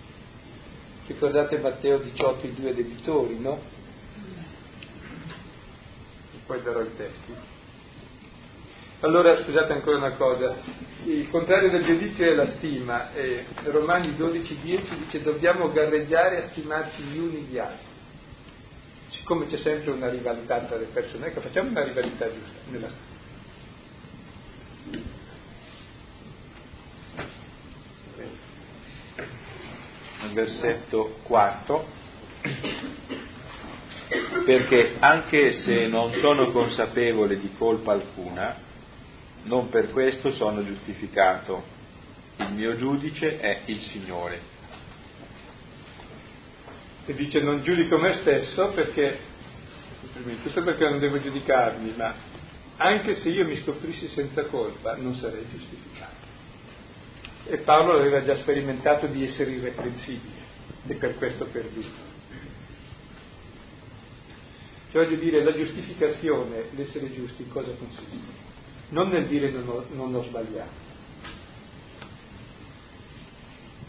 [1.07, 3.59] Ricordate Matteo 18, i due debitori, no?
[6.33, 7.33] E poi darò i testi.
[9.01, 10.55] Allora, scusate ancora una cosa,
[11.05, 16.47] il contrario del giudizio è la stima, e Romani 12, 10 dice dobbiamo garreggiare a
[16.47, 17.85] stimarci gli uni gli altri.
[19.09, 23.15] Siccome c'è sempre una rivalità tra le persone, ecco, facciamo una rivalità giusta nella stima.
[30.33, 31.85] versetto quarto,
[34.45, 38.65] perché anche se non sono consapevole di colpa alcuna,
[39.47, 41.75] non per questo sono giustificato.
[42.37, 44.55] Il mio giudice è il Signore.
[47.05, 49.17] E dice non giudico me stesso perché,
[50.43, 52.13] tutto perché non devo giudicarmi, ma
[52.77, 56.25] anche se io mi scoprissi senza colpa non sarei giustificato.
[57.45, 60.45] E Paolo aveva già sperimentato di essere irreprensibile
[60.85, 62.05] e per questo perduto.
[64.91, 68.46] Cioè voglio dire, la giustificazione, l'essere giusti, in cosa consiste?
[68.89, 70.85] Non nel dire non ho, non ho sbagliato,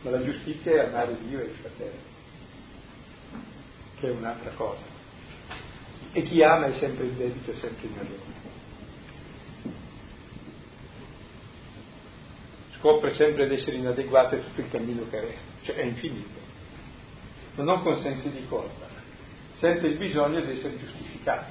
[0.03, 2.01] ma la giustizia è amare Dio e il fratello,
[3.99, 4.97] che è un'altra cosa.
[6.13, 8.47] E chi ama è sempre in debito e sempre in errore.
[12.79, 16.47] Scopre sempre di essere inadeguato a tutto il cammino che resta, cioè è infinito.
[17.57, 18.87] Non con sensi di colpa,
[19.55, 21.51] sente il bisogno di essere giustificato,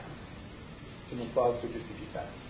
[1.10, 2.46] se non può autogiustificarsi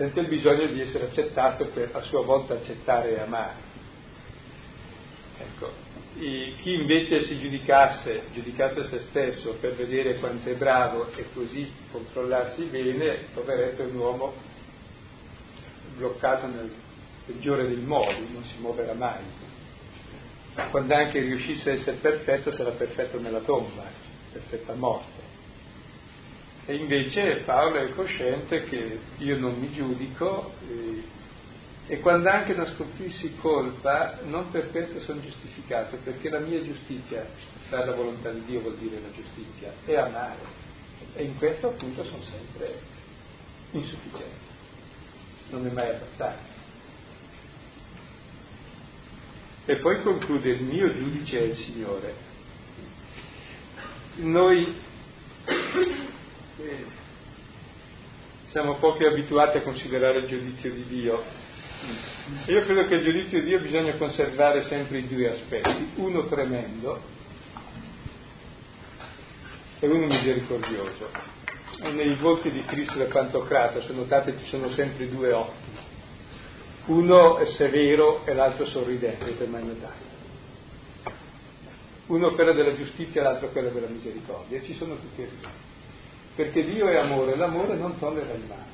[0.00, 3.68] sente il bisogno di essere accettato per a sua volta accettare e amare.
[5.38, 5.72] Ecco.
[6.14, 11.70] ecco, chi invece si giudicasse, giudicasse se stesso per vedere quanto è bravo e così
[11.92, 14.32] controllarsi bene, troverebbe un uomo
[15.96, 16.72] bloccato nel
[17.26, 19.22] peggiore dei modi, non si muoverà mai.
[20.70, 23.84] Quando anche riuscisse a essere perfetto, sarà perfetto nella tomba,
[24.32, 25.19] perfetta morte.
[26.66, 31.02] E invece Paolo è cosciente che io non mi giudico, eh,
[31.86, 37.26] e quando anche non scoprissi colpa, non per questo sono giustificato, perché la mia giustizia,
[37.68, 40.38] fare la volontà di Dio vuol dire la giustizia, è amare.
[41.14, 42.80] E in questo appunto sono sempre
[43.72, 44.48] insufficiente.
[45.50, 46.58] Non è mai abbastanza.
[49.66, 52.14] E poi conclude, il mio giudice è il Signore.
[54.16, 54.76] Noi
[58.50, 61.22] siamo poco abituati a considerare il giudizio di Dio,
[62.46, 67.00] io credo che il giudizio di Dio bisogna conservare sempre i due aspetti, uno tremendo
[69.78, 71.08] e uno misericordioso.
[71.82, 75.78] E nei volti di Cristo e del Pantocrato, se notate, ci sono sempre due occhi.
[76.86, 79.62] Uno è severo e l'altro sorridente, avete mai?
[82.06, 85.69] Uno quello della giustizia e l'altro quello della misericordia, ci sono tutti e due.
[86.40, 88.64] Perché Dio è amore, l'amore non tollera il male.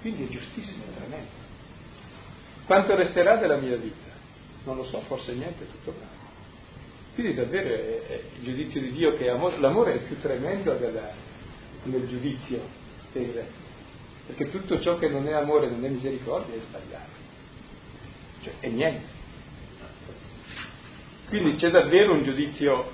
[0.00, 1.26] Quindi è giustissimo, tremendo.
[2.66, 4.14] Quanto resterà della mia vita?
[4.62, 6.14] Non lo so, forse niente, tutto bravo.
[7.14, 10.72] Quindi davvero è, è, il giudizio di Dio che è amore, l'amore è più tremendo
[10.74, 11.10] della,
[11.82, 12.60] del giudizio,
[13.12, 17.10] perché tutto ciò che non è amore, non è misericordia, è sbagliato.
[18.42, 19.08] Cioè, è niente.
[21.28, 22.88] Quindi c'è davvero un giudizio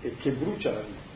[0.00, 1.07] che brucia la vita.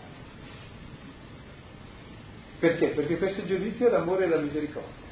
[2.63, 2.89] Perché?
[2.91, 5.11] Perché questo giudizio è l'amore e la misericordia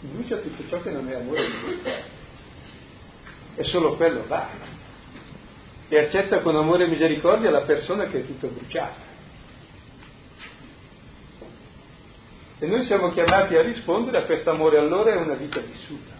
[0.00, 2.16] brucia tutto ciò che non è amore di Dio.
[3.56, 4.48] E solo quello va.
[5.88, 9.06] E accetta con amore e misericordia la persona che è tutto bruciata.
[12.60, 16.16] E noi siamo chiamati a rispondere a questo amore, allora è una vita vissuta.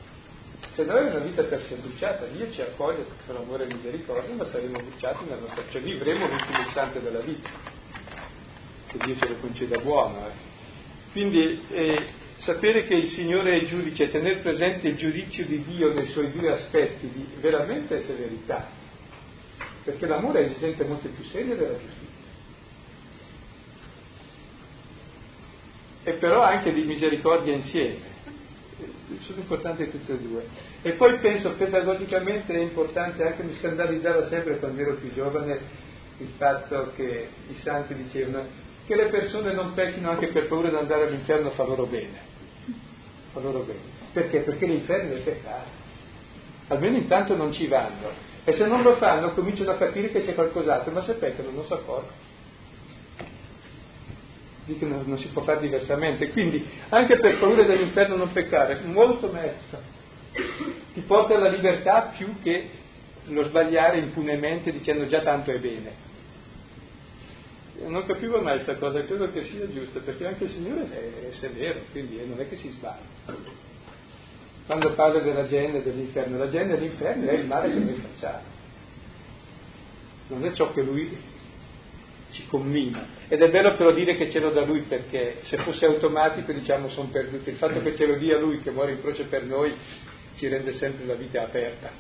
[0.75, 4.35] Se noi è una vita per essere bruciata, Dio ci accoglie con amore e misericordia,
[4.35, 7.78] ma saremo bruciati nella nostra, cioè vivremo l'ultimo istante della vita.
[8.89, 10.27] Che Dio ce lo conceda buono.
[10.27, 10.33] Eh.
[11.13, 12.07] Quindi eh,
[12.39, 16.53] sapere che il Signore è giudice tenere presente il giudizio di Dio nei suoi due
[16.53, 18.67] aspetti di veramente severità,
[19.85, 22.07] perché l'amore è esigenza molto più seria della giustizia.
[26.05, 28.17] E però anche di misericordia insieme.
[29.21, 30.47] Sono importanti tutte e due.
[30.81, 35.87] E poi penso pedagogicamente è importante, anche mi scandalizzava sempre quando ero più giovane
[36.19, 40.77] il fatto che i santi dicevano che le persone non pecchino anche per paura di
[40.77, 42.37] andare all'inferno fa loro bene
[43.33, 43.97] fa loro bene.
[44.13, 44.41] Perché?
[44.41, 45.87] Perché l'inferno è peccato.
[46.69, 48.27] Almeno intanto non ci vanno.
[48.45, 51.65] E se non lo fanno cominciano a capire che c'è qualcos'altro, ma se peccano non
[51.65, 52.27] si accorgono.
[54.65, 56.31] Dicono non si può fare diversamente.
[56.31, 59.97] Quindi anche per paura dell'inferno non peccare, molto meglio.
[60.93, 62.71] Ti porta alla libertà più che
[63.27, 66.08] lo sbagliare impunemente dicendo già tanto è bene
[67.87, 71.33] non capivo mai questa cosa, credo che sia giusta, perché anche il Signore è, è
[71.33, 73.57] severo, quindi non è che si sbaglia.
[74.67, 77.95] Quando parla della gente e dell'inferno, la gente e l'inferno è il male che noi
[77.95, 78.43] facciamo,
[80.29, 81.17] non è ciò che Lui
[82.31, 83.07] ci commina.
[83.29, 86.89] Ed è bello però dire che ce lo dà Lui perché se fosse automatico diciamo
[86.91, 87.51] sono perduti.
[87.51, 89.75] Il fatto che ce lo dia Lui che muore in croce per noi
[90.37, 91.91] ci rende sempre la vita aperta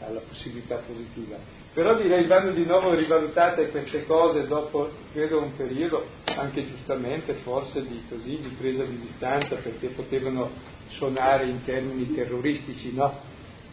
[0.00, 1.57] alla possibilità positiva.
[1.78, 7.86] Però direi vanno di nuovo rivalutate queste cose dopo, credo, un periodo, anche giustamente forse
[7.86, 10.50] di, così, di presa di distanza, perché potevano
[10.88, 13.20] suonare in termini terroristici, no?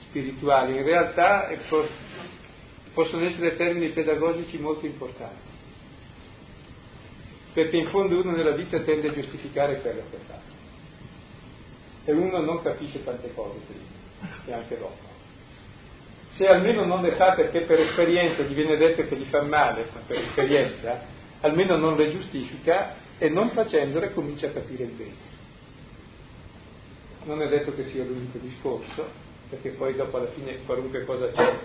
[0.01, 0.75] spirituali.
[0.77, 1.83] In realtà ecco,
[2.93, 5.49] possono essere termini pedagogici molto importanti,
[7.53, 10.39] perché in fondo uno nella vita tende a giustificare quello che fa.
[12.05, 15.14] E uno non capisce tante cose prima e anche dopo
[16.35, 19.87] se almeno non le fa perché per esperienza gli viene detto che gli fa male,
[19.93, 21.01] ma per esperienza,
[21.41, 25.33] almeno non le giustifica e non facendole comincia a capire il bene.
[27.23, 29.07] Non è detto che sia l'unico discorso,
[29.49, 31.57] perché poi dopo alla fine qualunque cosa c'è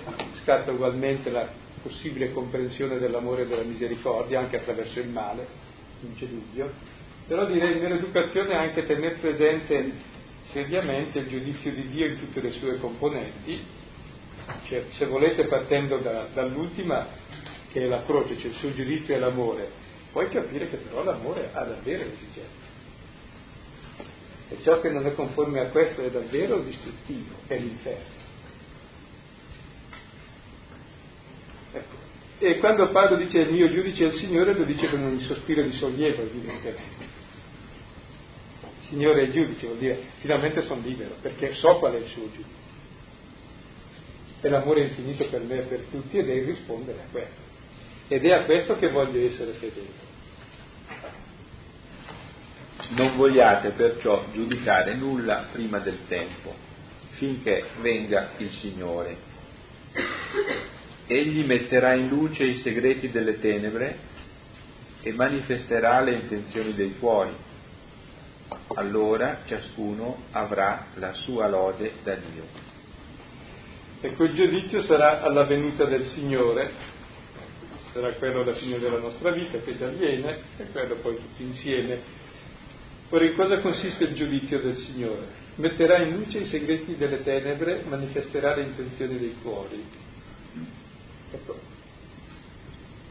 [0.42, 1.48] scatta ugualmente la
[1.82, 5.46] possibile comprensione dell'amore e della misericordia anche attraverso il male,
[6.00, 6.70] non c'è dubbio,
[7.26, 9.92] però direi nell'educazione anche tenere presente
[10.44, 13.78] seriamente il giudizio di Dio in tutte le sue componenti
[14.66, 17.06] cioè, se volete partendo da, dall'ultima,
[17.70, 19.70] che è la croce, cioè il suo giudizio è l'amore,
[20.12, 22.68] puoi capire che però l'amore ha davvero esigenze.
[24.48, 28.18] E ciò che non è conforme a questo è davvero distruttivo, è l'inferno.
[31.72, 31.94] Ecco.
[32.40, 35.62] E quando Paolo dice il mio giudice è il Signore, lo dice con un sospiro
[35.62, 37.08] di sollievo, evidentemente.
[38.80, 42.28] Signore è il giudice, vuol dire finalmente sono libero, perché so qual è il suo
[42.32, 42.59] giudice.
[44.40, 47.40] E l'amore infinito per me e per tutti ed è il rispondere a questo.
[48.08, 50.08] Ed è a questo che voglio essere fedele.
[52.90, 56.54] Non vogliate perciò giudicare nulla prima del tempo,
[57.10, 59.16] finché venga il Signore.
[61.06, 63.98] Egli metterà in luce i segreti delle tenebre
[65.02, 67.34] e manifesterà le intenzioni dei cuori.
[68.74, 72.69] Allora ciascuno avrà la sua lode da Dio.
[74.00, 76.70] E quel giudizio sarà alla venuta del Signore,
[77.92, 82.18] sarà quello alla fine della nostra vita che già viene e quello poi tutti insieme
[83.12, 85.26] Ora in cosa consiste il giudizio del Signore?
[85.56, 89.84] Metterà in luce i segreti delle tenebre, manifesterà le intenzioni dei cuori.
[91.32, 91.58] Ecco.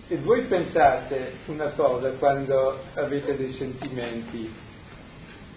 [0.08, 4.50] E voi pensate una cosa quando avete dei sentimenti,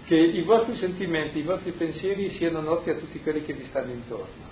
[0.06, 3.92] che i vostri sentimenti, i vostri pensieri siano noti a tutti quelli che vi stanno
[3.92, 4.51] intorno.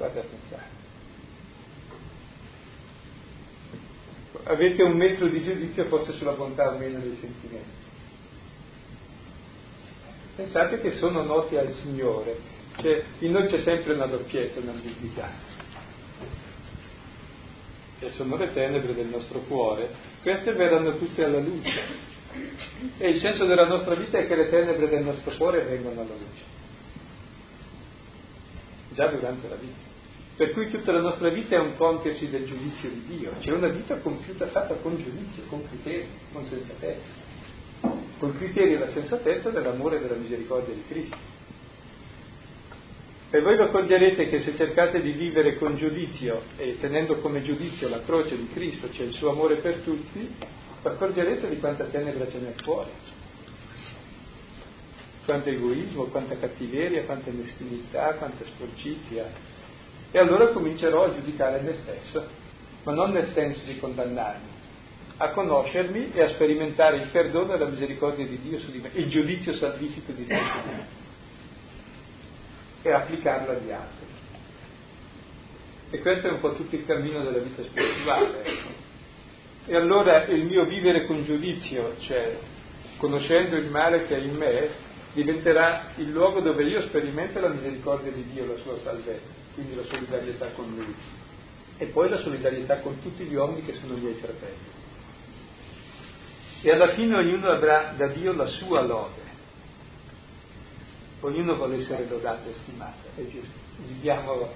[0.00, 0.78] Fate a pensare.
[4.44, 7.88] avete un metro di giudizio forse sulla bontà o meno dei sentimenti.
[10.36, 12.38] Pensate che sono noti al Signore,
[12.76, 15.28] cioè in noi c'è sempre una doppiezza, un'ambiguità.
[17.98, 19.90] Che sono le tenebre del nostro cuore,
[20.22, 22.08] queste verranno tutte alla luce.
[22.96, 26.14] E il senso della nostra vita è che le tenebre del nostro cuore vengano alla
[26.14, 26.48] luce.
[28.94, 29.89] Già durante la vita.
[30.40, 33.68] Per cui tutta la nostra vita è un compiersi del giudizio di Dio, c'è una
[33.68, 37.08] vita compiuta, fatta con giudizio, con criteri, con sensatezza,
[38.18, 41.16] con criteri e la sensatezza dell'amore e della misericordia di Cristo.
[43.28, 47.90] E voi lo accorgerete che se cercate di vivere con giudizio e tenendo come giudizio
[47.90, 52.26] la croce di Cristo, cioè il suo amore per tutti, vi accorgerete di quanta tenebra
[52.30, 52.88] ce n'è fuori,
[55.26, 59.49] quanto egoismo, quanta cattiveria, quanta meschinità, quanta sporcizia,
[60.12, 62.26] e allora comincerò a giudicare me stesso,
[62.82, 64.48] ma non nel senso di condannarmi,
[65.18, 68.90] a conoscermi e a sperimentare il perdono e la misericordia di Dio su di me,
[68.94, 70.86] il giudizio salvifico di Dio su di me,
[72.82, 74.06] e applicarlo agli altri.
[75.90, 78.44] E questo è un po' tutto il cammino della vita spirituale.
[78.44, 78.68] Ecco.
[79.66, 82.36] E allora il mio vivere con giudizio, cioè
[82.96, 84.70] conoscendo il male che è in me,
[85.12, 89.84] diventerà il luogo dove io sperimento la misericordia di Dio, la sua salvezza quindi la
[89.84, 90.94] solidarietà con lui,
[91.78, 94.78] e poi la solidarietà con tutti gli uomini che sono miei fratelli.
[96.62, 99.28] E alla fine ognuno avrà da Dio la sua lode.
[101.20, 103.58] Ognuno vuole essere lodato e stimato, è giusto.
[103.86, 104.48] Viviamo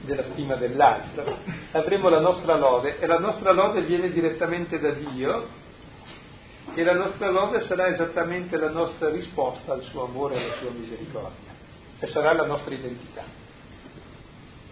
[0.00, 1.38] della stima dell'altro.
[1.72, 5.48] Avremo la nostra lode e la nostra lode viene direttamente da Dio
[6.74, 10.70] e la nostra lode sarà esattamente la nostra risposta al suo amore e alla sua
[10.70, 11.54] misericordia
[11.98, 13.45] e sarà la nostra identità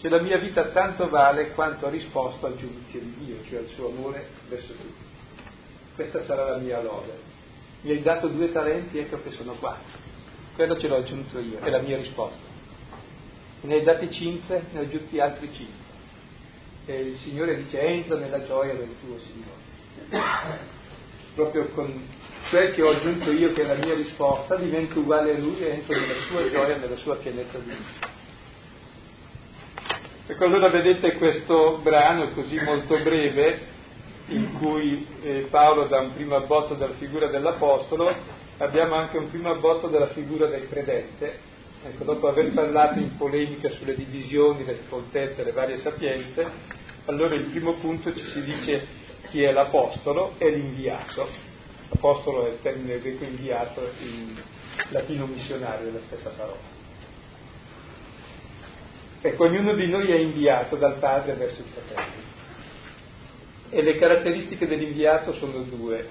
[0.05, 3.68] che la mia vita tanto vale quanto ha risposto al giudizio di Dio, cioè al
[3.68, 5.02] suo amore verso tutti.
[5.94, 7.18] Questa sarà la mia lode.
[7.80, 9.96] Mi hai dato due talenti, ecco che sono quattro.
[10.57, 12.44] Quello ce l'ho aggiunto io, è la mia risposta.
[13.62, 15.84] Ne hai dati cinque, ne ho aggiunti altri cinque.
[16.84, 20.59] E il Signore dice entra nella gioia del tuo Signore.
[21.34, 22.07] Proprio con
[22.50, 25.70] quel che ho aggiunto io, che è la mia risposta, divento uguale a Lui e
[25.70, 28.14] entro nella sua gioia, nella sua pienezza di vita.
[30.27, 33.61] Ecco, allora vedete questo brano così molto breve,
[34.29, 38.11] in cui eh, Paolo dà un primo abbozzo della figura dell'Apostolo,
[38.57, 41.41] abbiamo anche un primo abbozzo della figura del credente.
[41.85, 46.51] Ecco, dopo aver parlato in polemica sulle divisioni, le stoltezze, le varie sapienze,
[47.05, 48.87] allora il primo punto ci si dice
[49.29, 51.29] chi è l'Apostolo e l'inviato.
[51.91, 54.41] Apostolo è il termine greco inviato in
[54.89, 56.74] latino missionario, è la stessa parola.
[59.27, 62.22] Ecco, ognuno di noi è inviato dal Padre verso i fratelli.
[63.70, 66.07] E le caratteristiche dell'inviato sono due.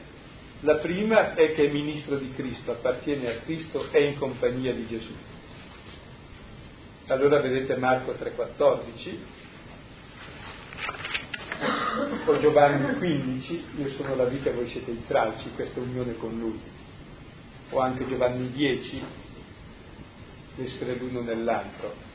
[0.61, 4.88] La prima è che è ministro di Cristo, appartiene a Cristo, è in compagnia di
[4.88, 5.11] Gesù.
[7.05, 9.18] Allora vedete Marco 3,14
[12.26, 16.36] o Giovanni 15, io sono la vita e voi siete i tralci, questa unione con
[16.39, 16.59] lui.
[17.70, 19.03] O anche Giovanni 10,
[20.57, 22.12] essere l'uno nell'altro.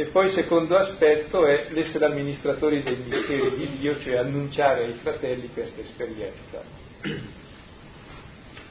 [0.00, 4.92] E poi il secondo aspetto è l'essere amministratori dei misteri di Dio, cioè annunciare ai
[4.92, 6.62] fratelli questa esperienza.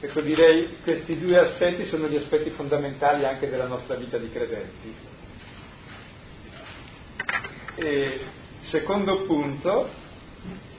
[0.00, 4.30] Ecco, direi che questi due aspetti sono gli aspetti fondamentali anche della nostra vita di
[4.30, 4.94] credenti.
[7.74, 8.20] E
[8.62, 9.86] secondo punto,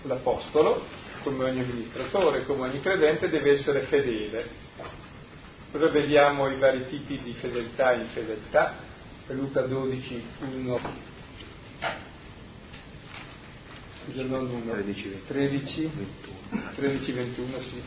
[0.02, 0.84] l'Apostolo,
[1.22, 4.47] come ogni amministratore, come ogni credente, deve essere fedele.
[5.74, 8.89] Ora vediamo i vari tipi di fedeltà e infedeltà.
[9.34, 10.80] Luca 12, 1,
[14.06, 17.82] scusa, non 1, 13, 13 21, 13, 21 sì.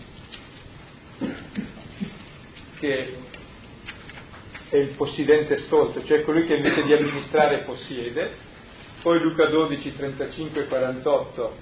[2.78, 3.16] Che
[4.68, 8.50] è il possidente stolto, cioè colui che invece di amministrare possiede.
[9.02, 11.56] Poi Luca 12, 35 48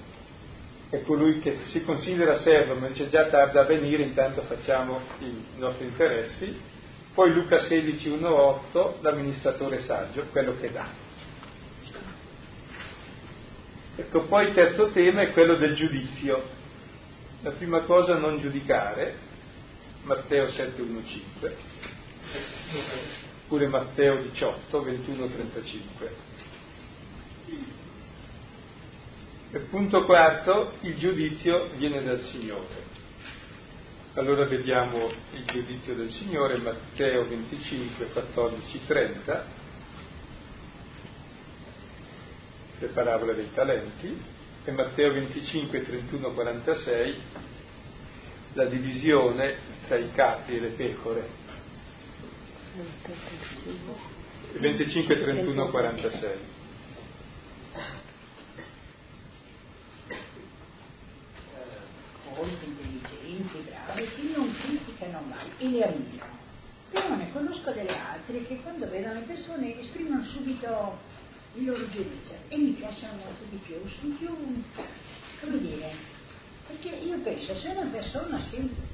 [0.91, 5.57] è colui che si considera servo ma dice già tarda a venire, intanto facciamo i
[5.57, 6.70] nostri interessi.
[7.13, 10.87] Poi Luca 16, 1, 8 l'amministratore saggio, quello che dà.
[13.95, 16.59] Ecco, poi il terzo tema è quello del giudizio.
[17.41, 19.15] La prima cosa non giudicare,
[20.03, 21.55] Matteo 7, 1, 5
[23.51, 26.15] pure Matteo 18, 21, 35.
[29.51, 32.90] E punto quarto, il giudizio viene dal Signore.
[34.15, 39.45] Allora vediamo il giudizio del Signore, Matteo 25, 14, 30,
[42.79, 44.21] le parabole dei talenti,
[44.65, 47.21] e Matteo 25, 31, 46,
[48.51, 49.55] la divisione
[49.87, 51.29] tra i capi e le pecore.
[54.59, 56.37] 25, 31, 46.
[64.01, 66.39] Che non criticano mai e le ammirano.
[66.89, 70.97] Però ne conosco delle altre che quando vedono le persone esprimono subito
[71.53, 74.63] il loro giudizio e mi piacciono molto di più, sono più,
[75.39, 75.93] come dire,
[76.67, 78.39] perché io penso, se una persona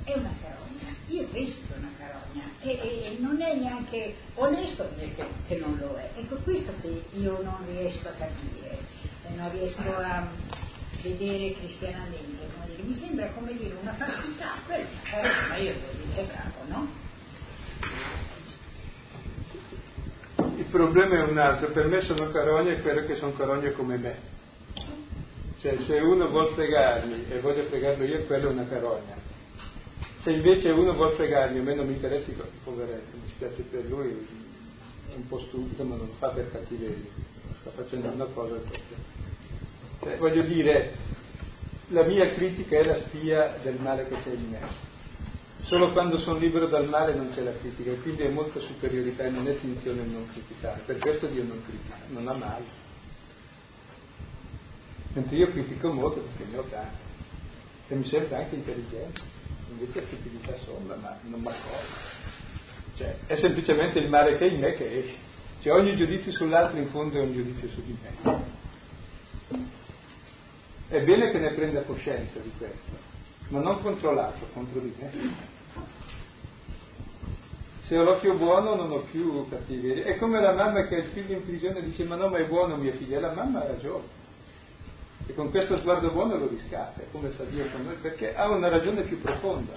[0.04, 4.90] è una carogna, io penso che è una carogna e, e non è neanche onesto
[4.98, 5.14] che,
[5.48, 6.12] che, non lo è.
[6.16, 8.80] Ecco questo che io non riesco a capire,
[9.36, 10.28] non riesco a
[11.02, 12.46] vedere cristianamente.
[12.82, 16.88] Mi sembra come dire una falsità, è una carogna, io devo dire bravo, no?
[20.58, 23.98] Il problema è un altro, per me sono carogne e quello che sono carogne come
[23.98, 24.36] me
[25.68, 29.16] cioè se uno vuol fregarmi e voglio fregarlo io, quello è una carogna.
[30.22, 32.32] Se invece uno vuol fregarmi, a me non mi interessa,
[32.64, 34.28] poveretto, mi spiace per lui,
[35.10, 37.10] è un po' stupido, ma non fa per cattiveria,
[37.62, 39.26] sta facendo una cosa proprio.
[40.08, 40.94] Cioè, voglio dire,
[41.90, 44.60] la mia critica è la spia del male che c'è in me.
[45.64, 49.26] Solo quando sono libero dal male non c'è la critica, e quindi è molta superiorità
[49.26, 50.82] e non è finzione il non criticare.
[50.86, 52.64] Per questo Dio non critica, non ha male.
[55.12, 57.06] Mentre io critico molto perché ne ho tanti
[57.90, 59.22] e mi sembra anche intelligente,
[59.72, 62.16] invece stupidità sono, ma non mi accorgo.
[62.96, 65.16] Cioè, è semplicemente il male che è in me che esce.
[65.64, 68.56] Cioè ogni giudizio sull'altro in fondo è un giudizio su di me.
[70.90, 72.92] È bene che ne prenda coscienza di questo,
[73.50, 75.56] ma non contro l'altro, contro di me.
[77.84, 80.06] Se ho l'occhio buono non ho più cattiveria.
[80.06, 82.38] È come la mamma che ha il figlio in prigione e dice ma no ma
[82.38, 84.18] è buono mio figlio, e la mamma ha ragione
[85.28, 88.70] e con questo sguardo buono lo riscatta, come fa Dio con noi, perché ha una
[88.70, 89.74] ragione più profonda.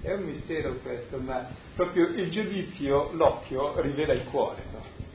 [0.00, 1.46] È un mistero questo, ma
[1.76, 4.62] proprio il giudizio, l'occhio, rivela il cuore.
[4.72, 5.05] No?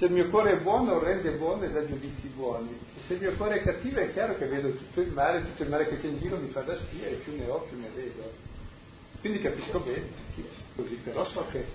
[0.00, 2.74] Se il mio cuore è buono, rende buono e dà giudizi buoni.
[3.06, 5.68] Se il mio cuore è cattivo, è chiaro che vedo tutto il male, tutto il
[5.68, 7.90] male che c'è in giro mi fa da spia e più ne ho, più ne
[7.94, 8.32] vedo.
[9.20, 10.08] Quindi capisco bene,
[10.74, 11.66] così, però so che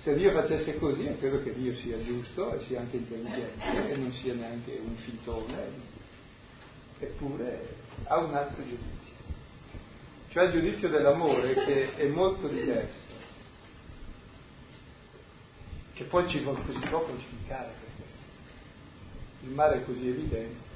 [0.00, 4.12] se Dio facesse così, credo che Dio sia giusto e sia anche intelligente e non
[4.14, 5.68] sia neanche un fintone,
[6.98, 7.68] eppure
[8.06, 9.14] ha un altro giudizio.
[10.30, 13.09] Cioè il giudizio dell'amore che è molto diverso,
[16.00, 18.10] che poi ci così poco giudicare perché
[19.42, 20.68] il male è così evidente.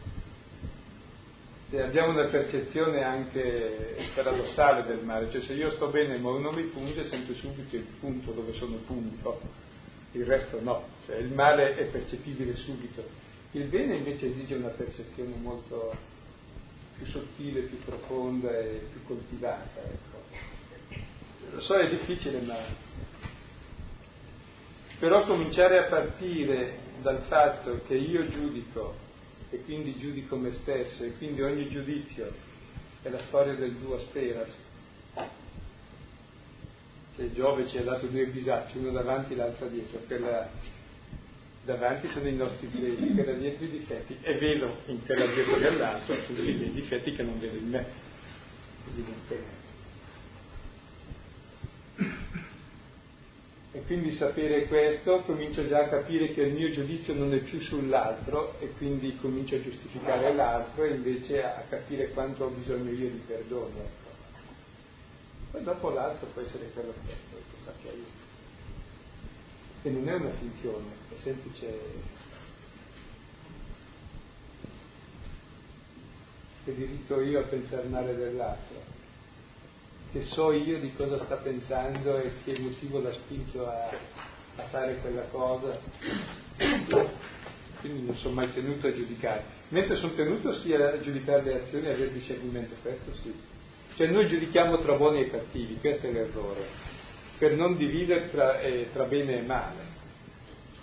[1.70, 6.50] Se abbiamo una percezione anche paradossale del male, cioè se io sto bene ma uno
[6.50, 9.40] mi punge sento subito il punto dove sono punto,
[10.12, 13.02] il resto no, cioè il male è percepibile subito,
[13.52, 15.96] il bene invece esige una percezione molto
[16.98, 19.80] più sottile, più profonda e più coltivata.
[19.80, 21.02] Ecco.
[21.50, 22.83] Lo so è difficile ma
[24.98, 28.94] però cominciare a partire dal fatto che io giudico
[29.50, 32.32] e quindi giudico me stesso e quindi ogni giudizio
[33.02, 34.50] è la storia del duo speras.
[37.16, 40.00] Che Giove ci ha dato due bisacci, uno davanti e l'altro dietro.
[40.06, 40.50] Quella
[41.64, 46.16] davanti sono i nostri difetti, quella dietro i difetti e vedo in quella dietro dell'altro
[46.24, 47.86] tutti i difetti che non vedo in me,
[48.90, 49.63] evidentemente.
[53.86, 58.58] Quindi sapere questo comincio già a capire che il mio giudizio non è più sull'altro
[58.60, 63.22] e quindi comincio a giustificare l'altro e invece a capire quanto ho bisogno io di
[63.26, 63.78] perdono.
[63.78, 64.10] Ecco.
[65.50, 68.22] Poi dopo l'altro può essere quello che, che sappia io.
[69.82, 71.78] E non è una finzione, è semplice
[76.64, 78.93] che diritto io a pensare male dell'altro
[80.14, 83.90] che so io di cosa sta pensando e che motivo l'ha spinto a,
[84.54, 85.76] a fare quella cosa.
[87.80, 89.42] Quindi non sono mai tenuto a giudicare.
[89.70, 93.34] Mentre sono tenuto sia a giudicare le azioni e avere discernimento, questo sì.
[93.96, 96.64] Cioè noi giudichiamo tra buoni e cattivi, questo è l'errore,
[97.36, 99.92] per non dividere tra, eh, tra bene e male.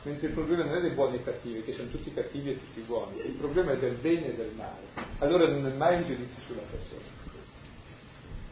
[0.03, 2.81] Mentre il problema non è dei buoni e cattivi, che sono tutti cattivi e tutti
[2.81, 5.07] buoni, il problema è del bene e del male.
[5.19, 7.19] Allora non è mai un giudizio sulla persona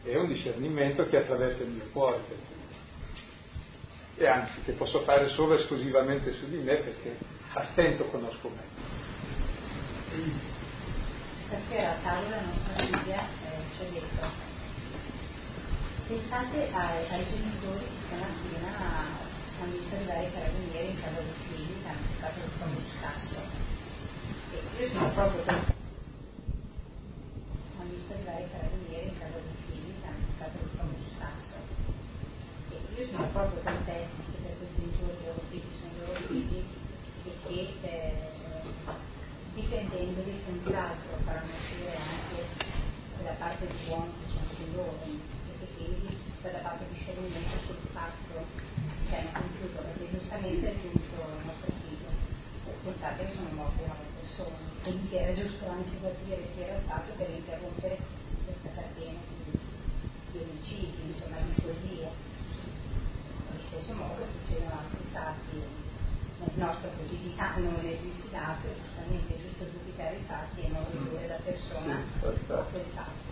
[0.02, 2.24] è un discernimento che attraversa il mio cuore
[4.16, 7.16] e anzi che posso fare solo esclusivamente su di me perché
[7.52, 8.62] a stento conosco me.
[11.46, 14.48] Stasera Paolo, la nostra famiglia, eh, ci ha detto
[16.06, 18.76] pensate ai, ai genitori che stamattina
[19.60, 22.90] hanno visto arrivare i carabinieri in casa dei figli che hanno toccato il fondo di
[23.00, 23.40] sasso.
[24.52, 25.64] E io sono proprio hanno
[27.90, 29.90] visto arrivare i carabinieri in casa dei figli
[30.40, 31.56] stato il famoso sasso.
[33.10, 36.20] E io sono proprio contenta che per quei genitori i loro figli sono i loro
[36.30, 36.62] figli
[37.26, 38.30] e che eh,
[39.54, 42.46] difendendoli senz'altro faranno uscire anche
[43.18, 47.02] quella parte di buono che c'è anche in loro e che quindi dalla parte di
[47.02, 48.46] scegliamento sul fatto
[49.10, 52.08] che hanno compiuto, perché giustamente è giunto il nostro figlio.
[52.84, 54.54] Pensate che sono morte nove persone,
[54.86, 57.98] quindi era giusto anche capire che era stato per interrompere
[58.46, 59.18] questa catena
[60.30, 62.28] di omicidi, insomma di follia.
[63.50, 70.16] Allo stesso modo succedono altri fatti nel nostro quotidiano, nel suicidato, giustamente è giusto giudicare
[70.16, 73.28] i fatti e non ridurre la persona a quel fatto.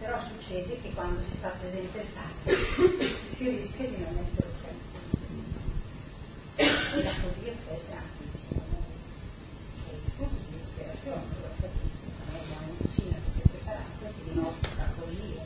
[0.00, 2.50] Però succede che quando si fa presente il fatto
[3.36, 5.54] si rischia di non essere tranquilli.
[6.56, 8.92] E la follia spesso è anche vicino a noi.
[9.86, 14.08] E tutti di disperazione, lo capisco, non è una vicina che si è separato e
[14.16, 15.44] che di nostra follia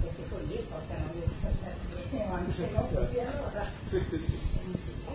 [0.00, 5.14] queste follie portano via tutta questa ma non c'è così allora non si può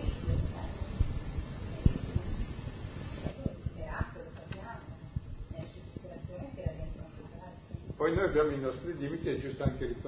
[3.56, 4.80] disperato, lo capiamo,
[5.48, 7.14] nella sua disperazione che la gente non
[7.96, 9.38] poi noi abbiamo i nostri limiti, è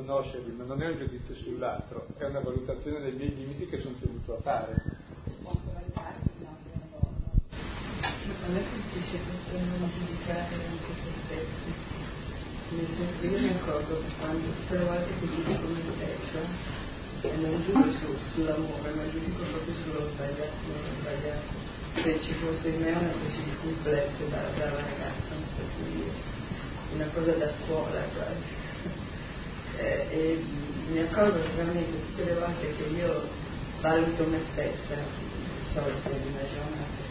[0.06, 3.96] riconoscerli, ma non è un giudizio sull'altro, è una valutazione dei miei limiti che sono
[3.98, 4.94] tenuto a fare.
[8.46, 11.94] A me colpisce questo non giudicare anche se stessi
[12.68, 16.38] nel senso che io mi accorgo che quando tutte le volte che giudico me stessa
[17.22, 22.68] e non giudico su, sull'amore ma giudico proprio sullo sbagliato non sbagliato se ci fosse
[22.68, 26.10] in me una specie di complesso da, dalla ragazza non so come dire
[26.94, 28.65] una cosa da scuola quasi
[29.78, 30.44] eh, e
[30.90, 33.28] mi accorgo veramente tutte le volte che io
[33.80, 37.06] valuto me stessa di solito in una giornata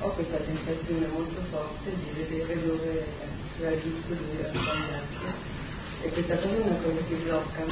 [0.00, 3.04] ho questa sensazione molto forte di vedere dove
[3.58, 5.54] era giusto e era sbagliato
[6.02, 7.64] e questa cosa è una cosa che blocca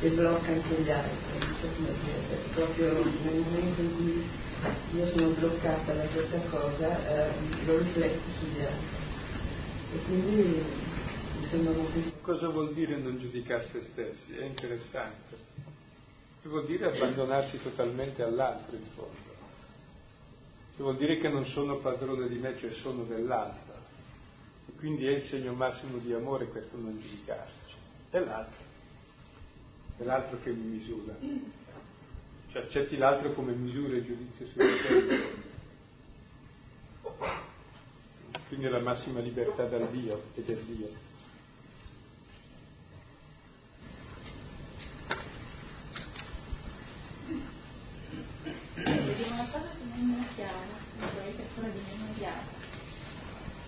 [0.00, 4.28] e blocca anche gli altri, non so come dire, proprio nel momento in cui
[4.96, 7.30] io sono bloccata da questa cosa eh,
[7.64, 9.02] lo rifletto sugli altri.
[9.94, 10.62] E quindi
[12.22, 14.34] Cosa vuol dire non giudicare se stessi?
[14.34, 15.36] È interessante.
[16.42, 19.34] Vuol dire abbandonarsi totalmente all'altro in fondo
[20.76, 23.74] che vuol dire che non sono padrone di me, cioè sono dell'altro.
[24.66, 27.76] E quindi è il segno massimo di amore questo non giudicarsi.
[28.10, 28.62] È l'altro.
[29.96, 31.14] È l'altro che mi misura.
[32.50, 35.42] Cioè accetti l'altro come misura e giudizio su te.
[38.48, 41.12] Quindi è la massima libertà dal Dio e del Dio.
[49.44, 50.58] Una cosa che non è chiara,
[50.98, 52.42] che ancora di meno chiara.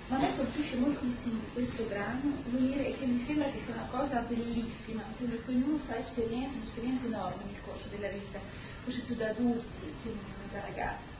[0.09, 4.21] Ma a me colpisce moltissimo questo brano, dire che mi sembra che sia una cosa
[4.21, 8.41] bellissima, quello che ognuno fa esperienze, un'esperienza enorme nel corso della vita,
[8.85, 10.13] forse più da adulti, più
[10.53, 11.15] da ragazzi.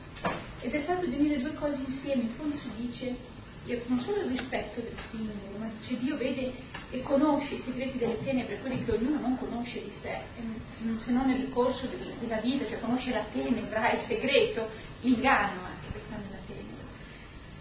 [0.61, 3.15] Ed è il fatto di unire due cose insieme, in fondo si dice
[3.87, 6.53] non solo il rispetto del singolo, ma dice Dio vede
[6.89, 10.17] e conosce i segreti delle tenebre, quelli che ognuno non conosce di sé,
[11.03, 11.87] se non nel corso
[12.19, 14.69] della vita, cioè conosce la tenebra, il segreto,
[15.01, 16.85] l'inganno anche che sta nella tenebra.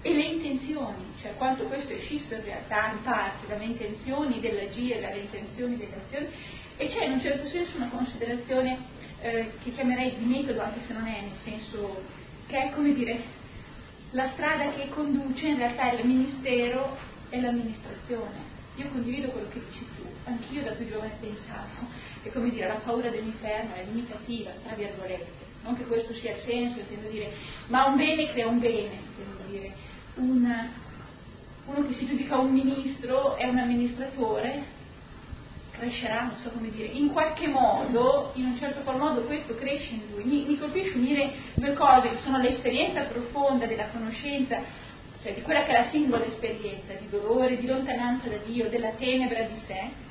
[0.02, 5.00] E le intenzioni, cioè quanto questo è scisso in realtà in parte dalle intenzioni dell'agire,
[5.00, 6.28] dalle intenzioni delle azioni,
[6.76, 8.78] e c'è in un certo senso una considerazione
[9.20, 12.02] eh, che chiamerei di metodo, anche se non è, nel senso
[12.46, 13.35] che è come dire
[14.16, 16.96] la strada che conduce in realtà il ministero
[17.28, 18.54] e l'amministrazione.
[18.76, 21.86] Io condivido quello che dici tu, anch'io da più giovane pensavo.
[22.22, 26.40] Che come dire la paura dell'inferno è limitativa, tra virgolette, non che questo sia il
[26.40, 27.30] senso, intendo dire,
[27.66, 29.72] ma un bene crea un bene, intendo dire,
[30.14, 30.68] un,
[31.66, 34.64] uno che si giudica un ministro è un amministratore,
[35.78, 39.94] crescerà, non so come dire, in qualche modo, in un certo qual modo questo cresce
[39.94, 40.24] in lui.
[40.24, 44.60] Mi, mi colpisce unire due cose che sono l'esperienza profonda della conoscenza,
[45.22, 48.90] cioè di quella che è la singola esperienza di dolore, di lontananza da Dio, della
[48.90, 50.04] tenebra di sé,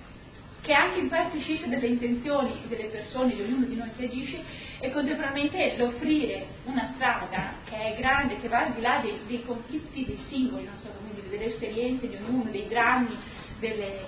[0.62, 4.42] che anche in parte scissa delle intenzioni delle persone, di ognuno di noi che agisce,
[4.80, 9.44] e contemporaneamente l'offrire una strada che è grande, che va al di là dei, dei
[9.44, 13.16] conflitti dei singoli, so dire, delle esperienze di ognuno, dei drammi,
[13.60, 14.08] delle,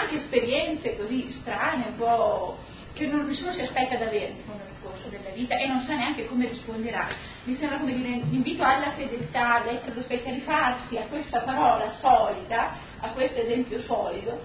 [0.00, 2.58] anche esperienze così strane, un po'
[2.92, 6.26] che non, nessuno si aspetta da avere nel corso della vita e non sa neanche
[6.26, 7.08] come risponderà.
[7.44, 12.76] Mi sembra come dire l'invito alla fedeltà, all'essere rispetto a rifarsi a questa parola solida,
[13.00, 14.40] a questo esempio solido,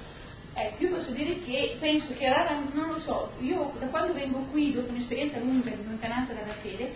[0.55, 4.39] eh, io posso dire che penso che rara, non lo so, io da quando vengo
[4.51, 6.91] qui dopo un'esperienza lunga di lontananza dalla fede,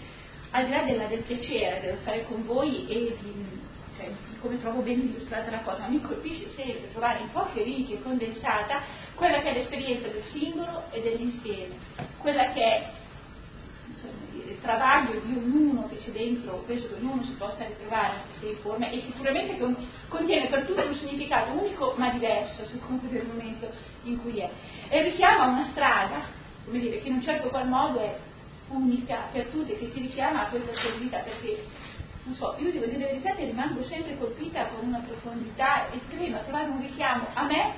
[0.51, 3.61] al di là della, del piacere dello stare con voi e di,
[4.03, 8.01] cioè, di come trovo ben illustrata la cosa, mi colpisce sempre trovare in poche righe
[8.01, 8.81] condensata
[9.15, 11.75] quella che è l'esperienza del singolo e dell'insieme,
[12.17, 12.91] quella che è
[14.33, 18.89] il travaglio di ognuno che c'è dentro, penso che ognuno si possa ritrovare in forma
[18.89, 19.57] e sicuramente
[20.09, 23.71] contiene per tutti un significato unico ma diverso a seconda del momento
[24.03, 24.49] in cui è.
[24.89, 26.25] E richiama una strada,
[26.65, 28.17] come dire, che in un certo qual modo è
[28.69, 31.65] unica per tutti che ci richiama a questa solidità perché
[32.23, 36.39] non so, io devo dire la verità che rimango sempre colpita con una profondità estrema,
[36.39, 37.73] trovare un richiamo a me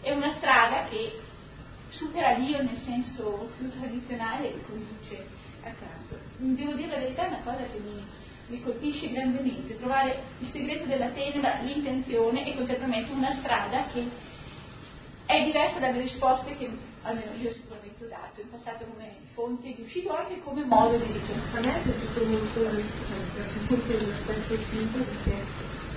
[0.00, 1.20] è una strada che
[1.90, 5.26] supera Dio nel senso più tradizionale che conduce
[5.62, 6.16] a campo.
[6.36, 8.04] Devo dire la verità, è una cosa che mi,
[8.46, 14.08] mi colpisce grandemente, trovare il segreto della tenebra, l'intenzione e contemporaneamente una strada che
[15.26, 16.70] è diversa dalle risposte che
[17.02, 21.12] almeno io sicuramente dato in passato come fonte di uscita o anche come modo di
[21.12, 21.58] ricerca.
[21.58, 25.44] A me è piaciuto molto l'aspetto 5 perché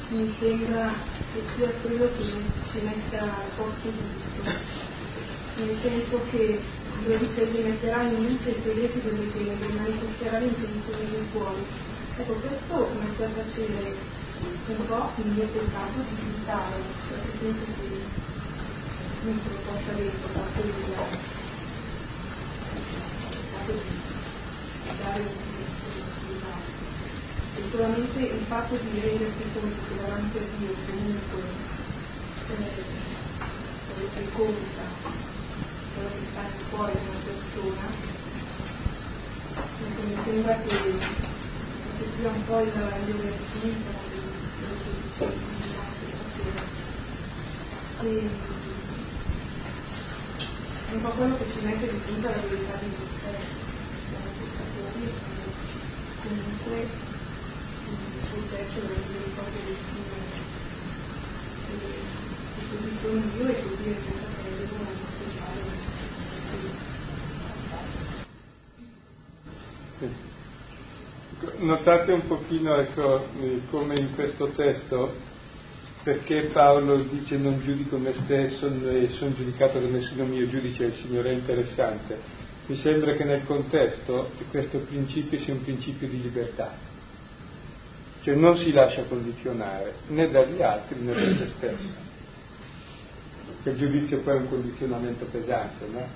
[0.09, 0.93] mi sembra
[1.33, 2.23] che sia quello che
[2.71, 4.89] ci metta al posto giusto
[5.57, 6.61] nel senso che
[7.05, 11.65] lo dice che metterà in luce i segreti delle tenebre, manifesterà l'intenzione dei cuori.
[12.17, 13.95] Ecco, questo mi fa piacere
[14.67, 16.75] un po' il mio pensato di diventare,
[17.09, 18.29] perché penso che
[19.23, 21.19] mi possa detto da quello dare
[22.71, 23.50] un'identità.
[27.55, 31.43] E solamente il fatto di rendersi conto che davanti a Dio comunque
[32.49, 34.83] eh, conta
[35.93, 37.85] quello che sta nel cuore di una persona,
[40.01, 40.77] mi sembra che,
[41.97, 43.91] che sia un po' il divertimento
[44.57, 45.39] quello che dicevi
[46.01, 46.63] stasera.
[48.01, 48.29] E,
[50.93, 53.47] un po' quello che ci mette di fronte alla verità di stessi,
[54.09, 55.13] siamo peccatori,
[56.21, 57.97] comunque il
[58.29, 60.49] processo della misericordia del Signore.
[61.71, 64.51] E così sono io e così è mio fratello
[71.57, 73.27] Notate un pochino ecco,
[73.69, 75.30] come in questo testo,
[76.03, 80.95] perché Paolo dice non giudico me stesso né sono giudicato da nessuno mio giudice, il
[80.95, 82.39] Signore è interessante.
[82.65, 86.73] Mi sembra che nel contesto questo principio sia un principio di libertà,
[88.23, 92.09] cioè non si lascia condizionare né dagli altri né da se stesso.
[93.63, 96.07] Il giudizio poi è un condizionamento pesante, no?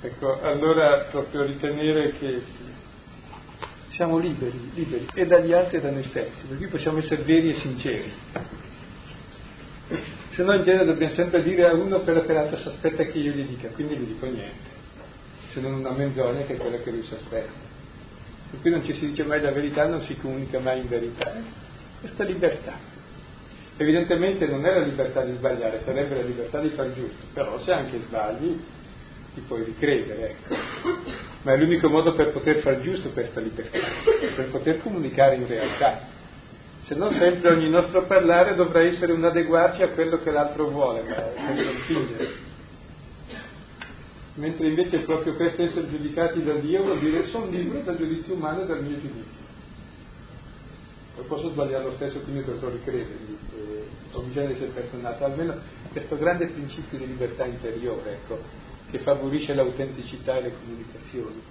[0.00, 2.42] Ecco, allora proprio ritenere che
[3.90, 7.50] siamo liberi, liberi, e dagli altri e da noi stessi, per cui possiamo essere veri
[7.50, 8.12] e sinceri.
[10.30, 13.32] Se no in genere dobbiamo sempre dire a uno per l'altro si aspetta che io
[13.32, 14.68] gli dica, quindi gli dico niente,
[15.52, 17.68] se non una menzogna che è quella che lui si aspetta.
[18.50, 21.32] Per cui non ci si dice mai la verità, non si comunica mai in verità.
[22.00, 22.78] Questa libertà.
[23.76, 27.72] Evidentemente non è la libertà di sbagliare, sarebbe la libertà di far giusto, però se
[27.72, 28.60] anche sbagli
[29.34, 30.54] ti puoi ricredere, ecco.
[31.42, 33.78] Ma è l'unico modo per poter far giusto questa libertà,
[34.36, 36.18] per poter comunicare in realtà.
[36.82, 41.02] Se no sempre ogni nostro parlare dovrà essere un adeguarci a quello che l'altro vuole,
[41.02, 42.48] ma sempre fingere.
[44.34, 48.62] Mentre invece proprio questo essere giudicati da Dio vuol dire sono libero dal giudizio umano
[48.62, 49.38] e dal mio giudizio.
[51.16, 55.58] Poi posso sbagliare lo stesso, quindi dovrò ricredermi, eh, ho bisogno di essere perdonato, almeno
[55.92, 58.38] questo grande principio di libertà interiore, ecco,
[58.90, 61.42] che favorisce l'autenticità e le comunicazioni.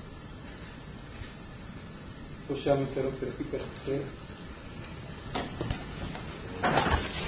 [2.48, 4.29] Possiamo interrompere qui per stasera?
[5.34, 5.40] ハ
[6.62, 7.20] ハハハ!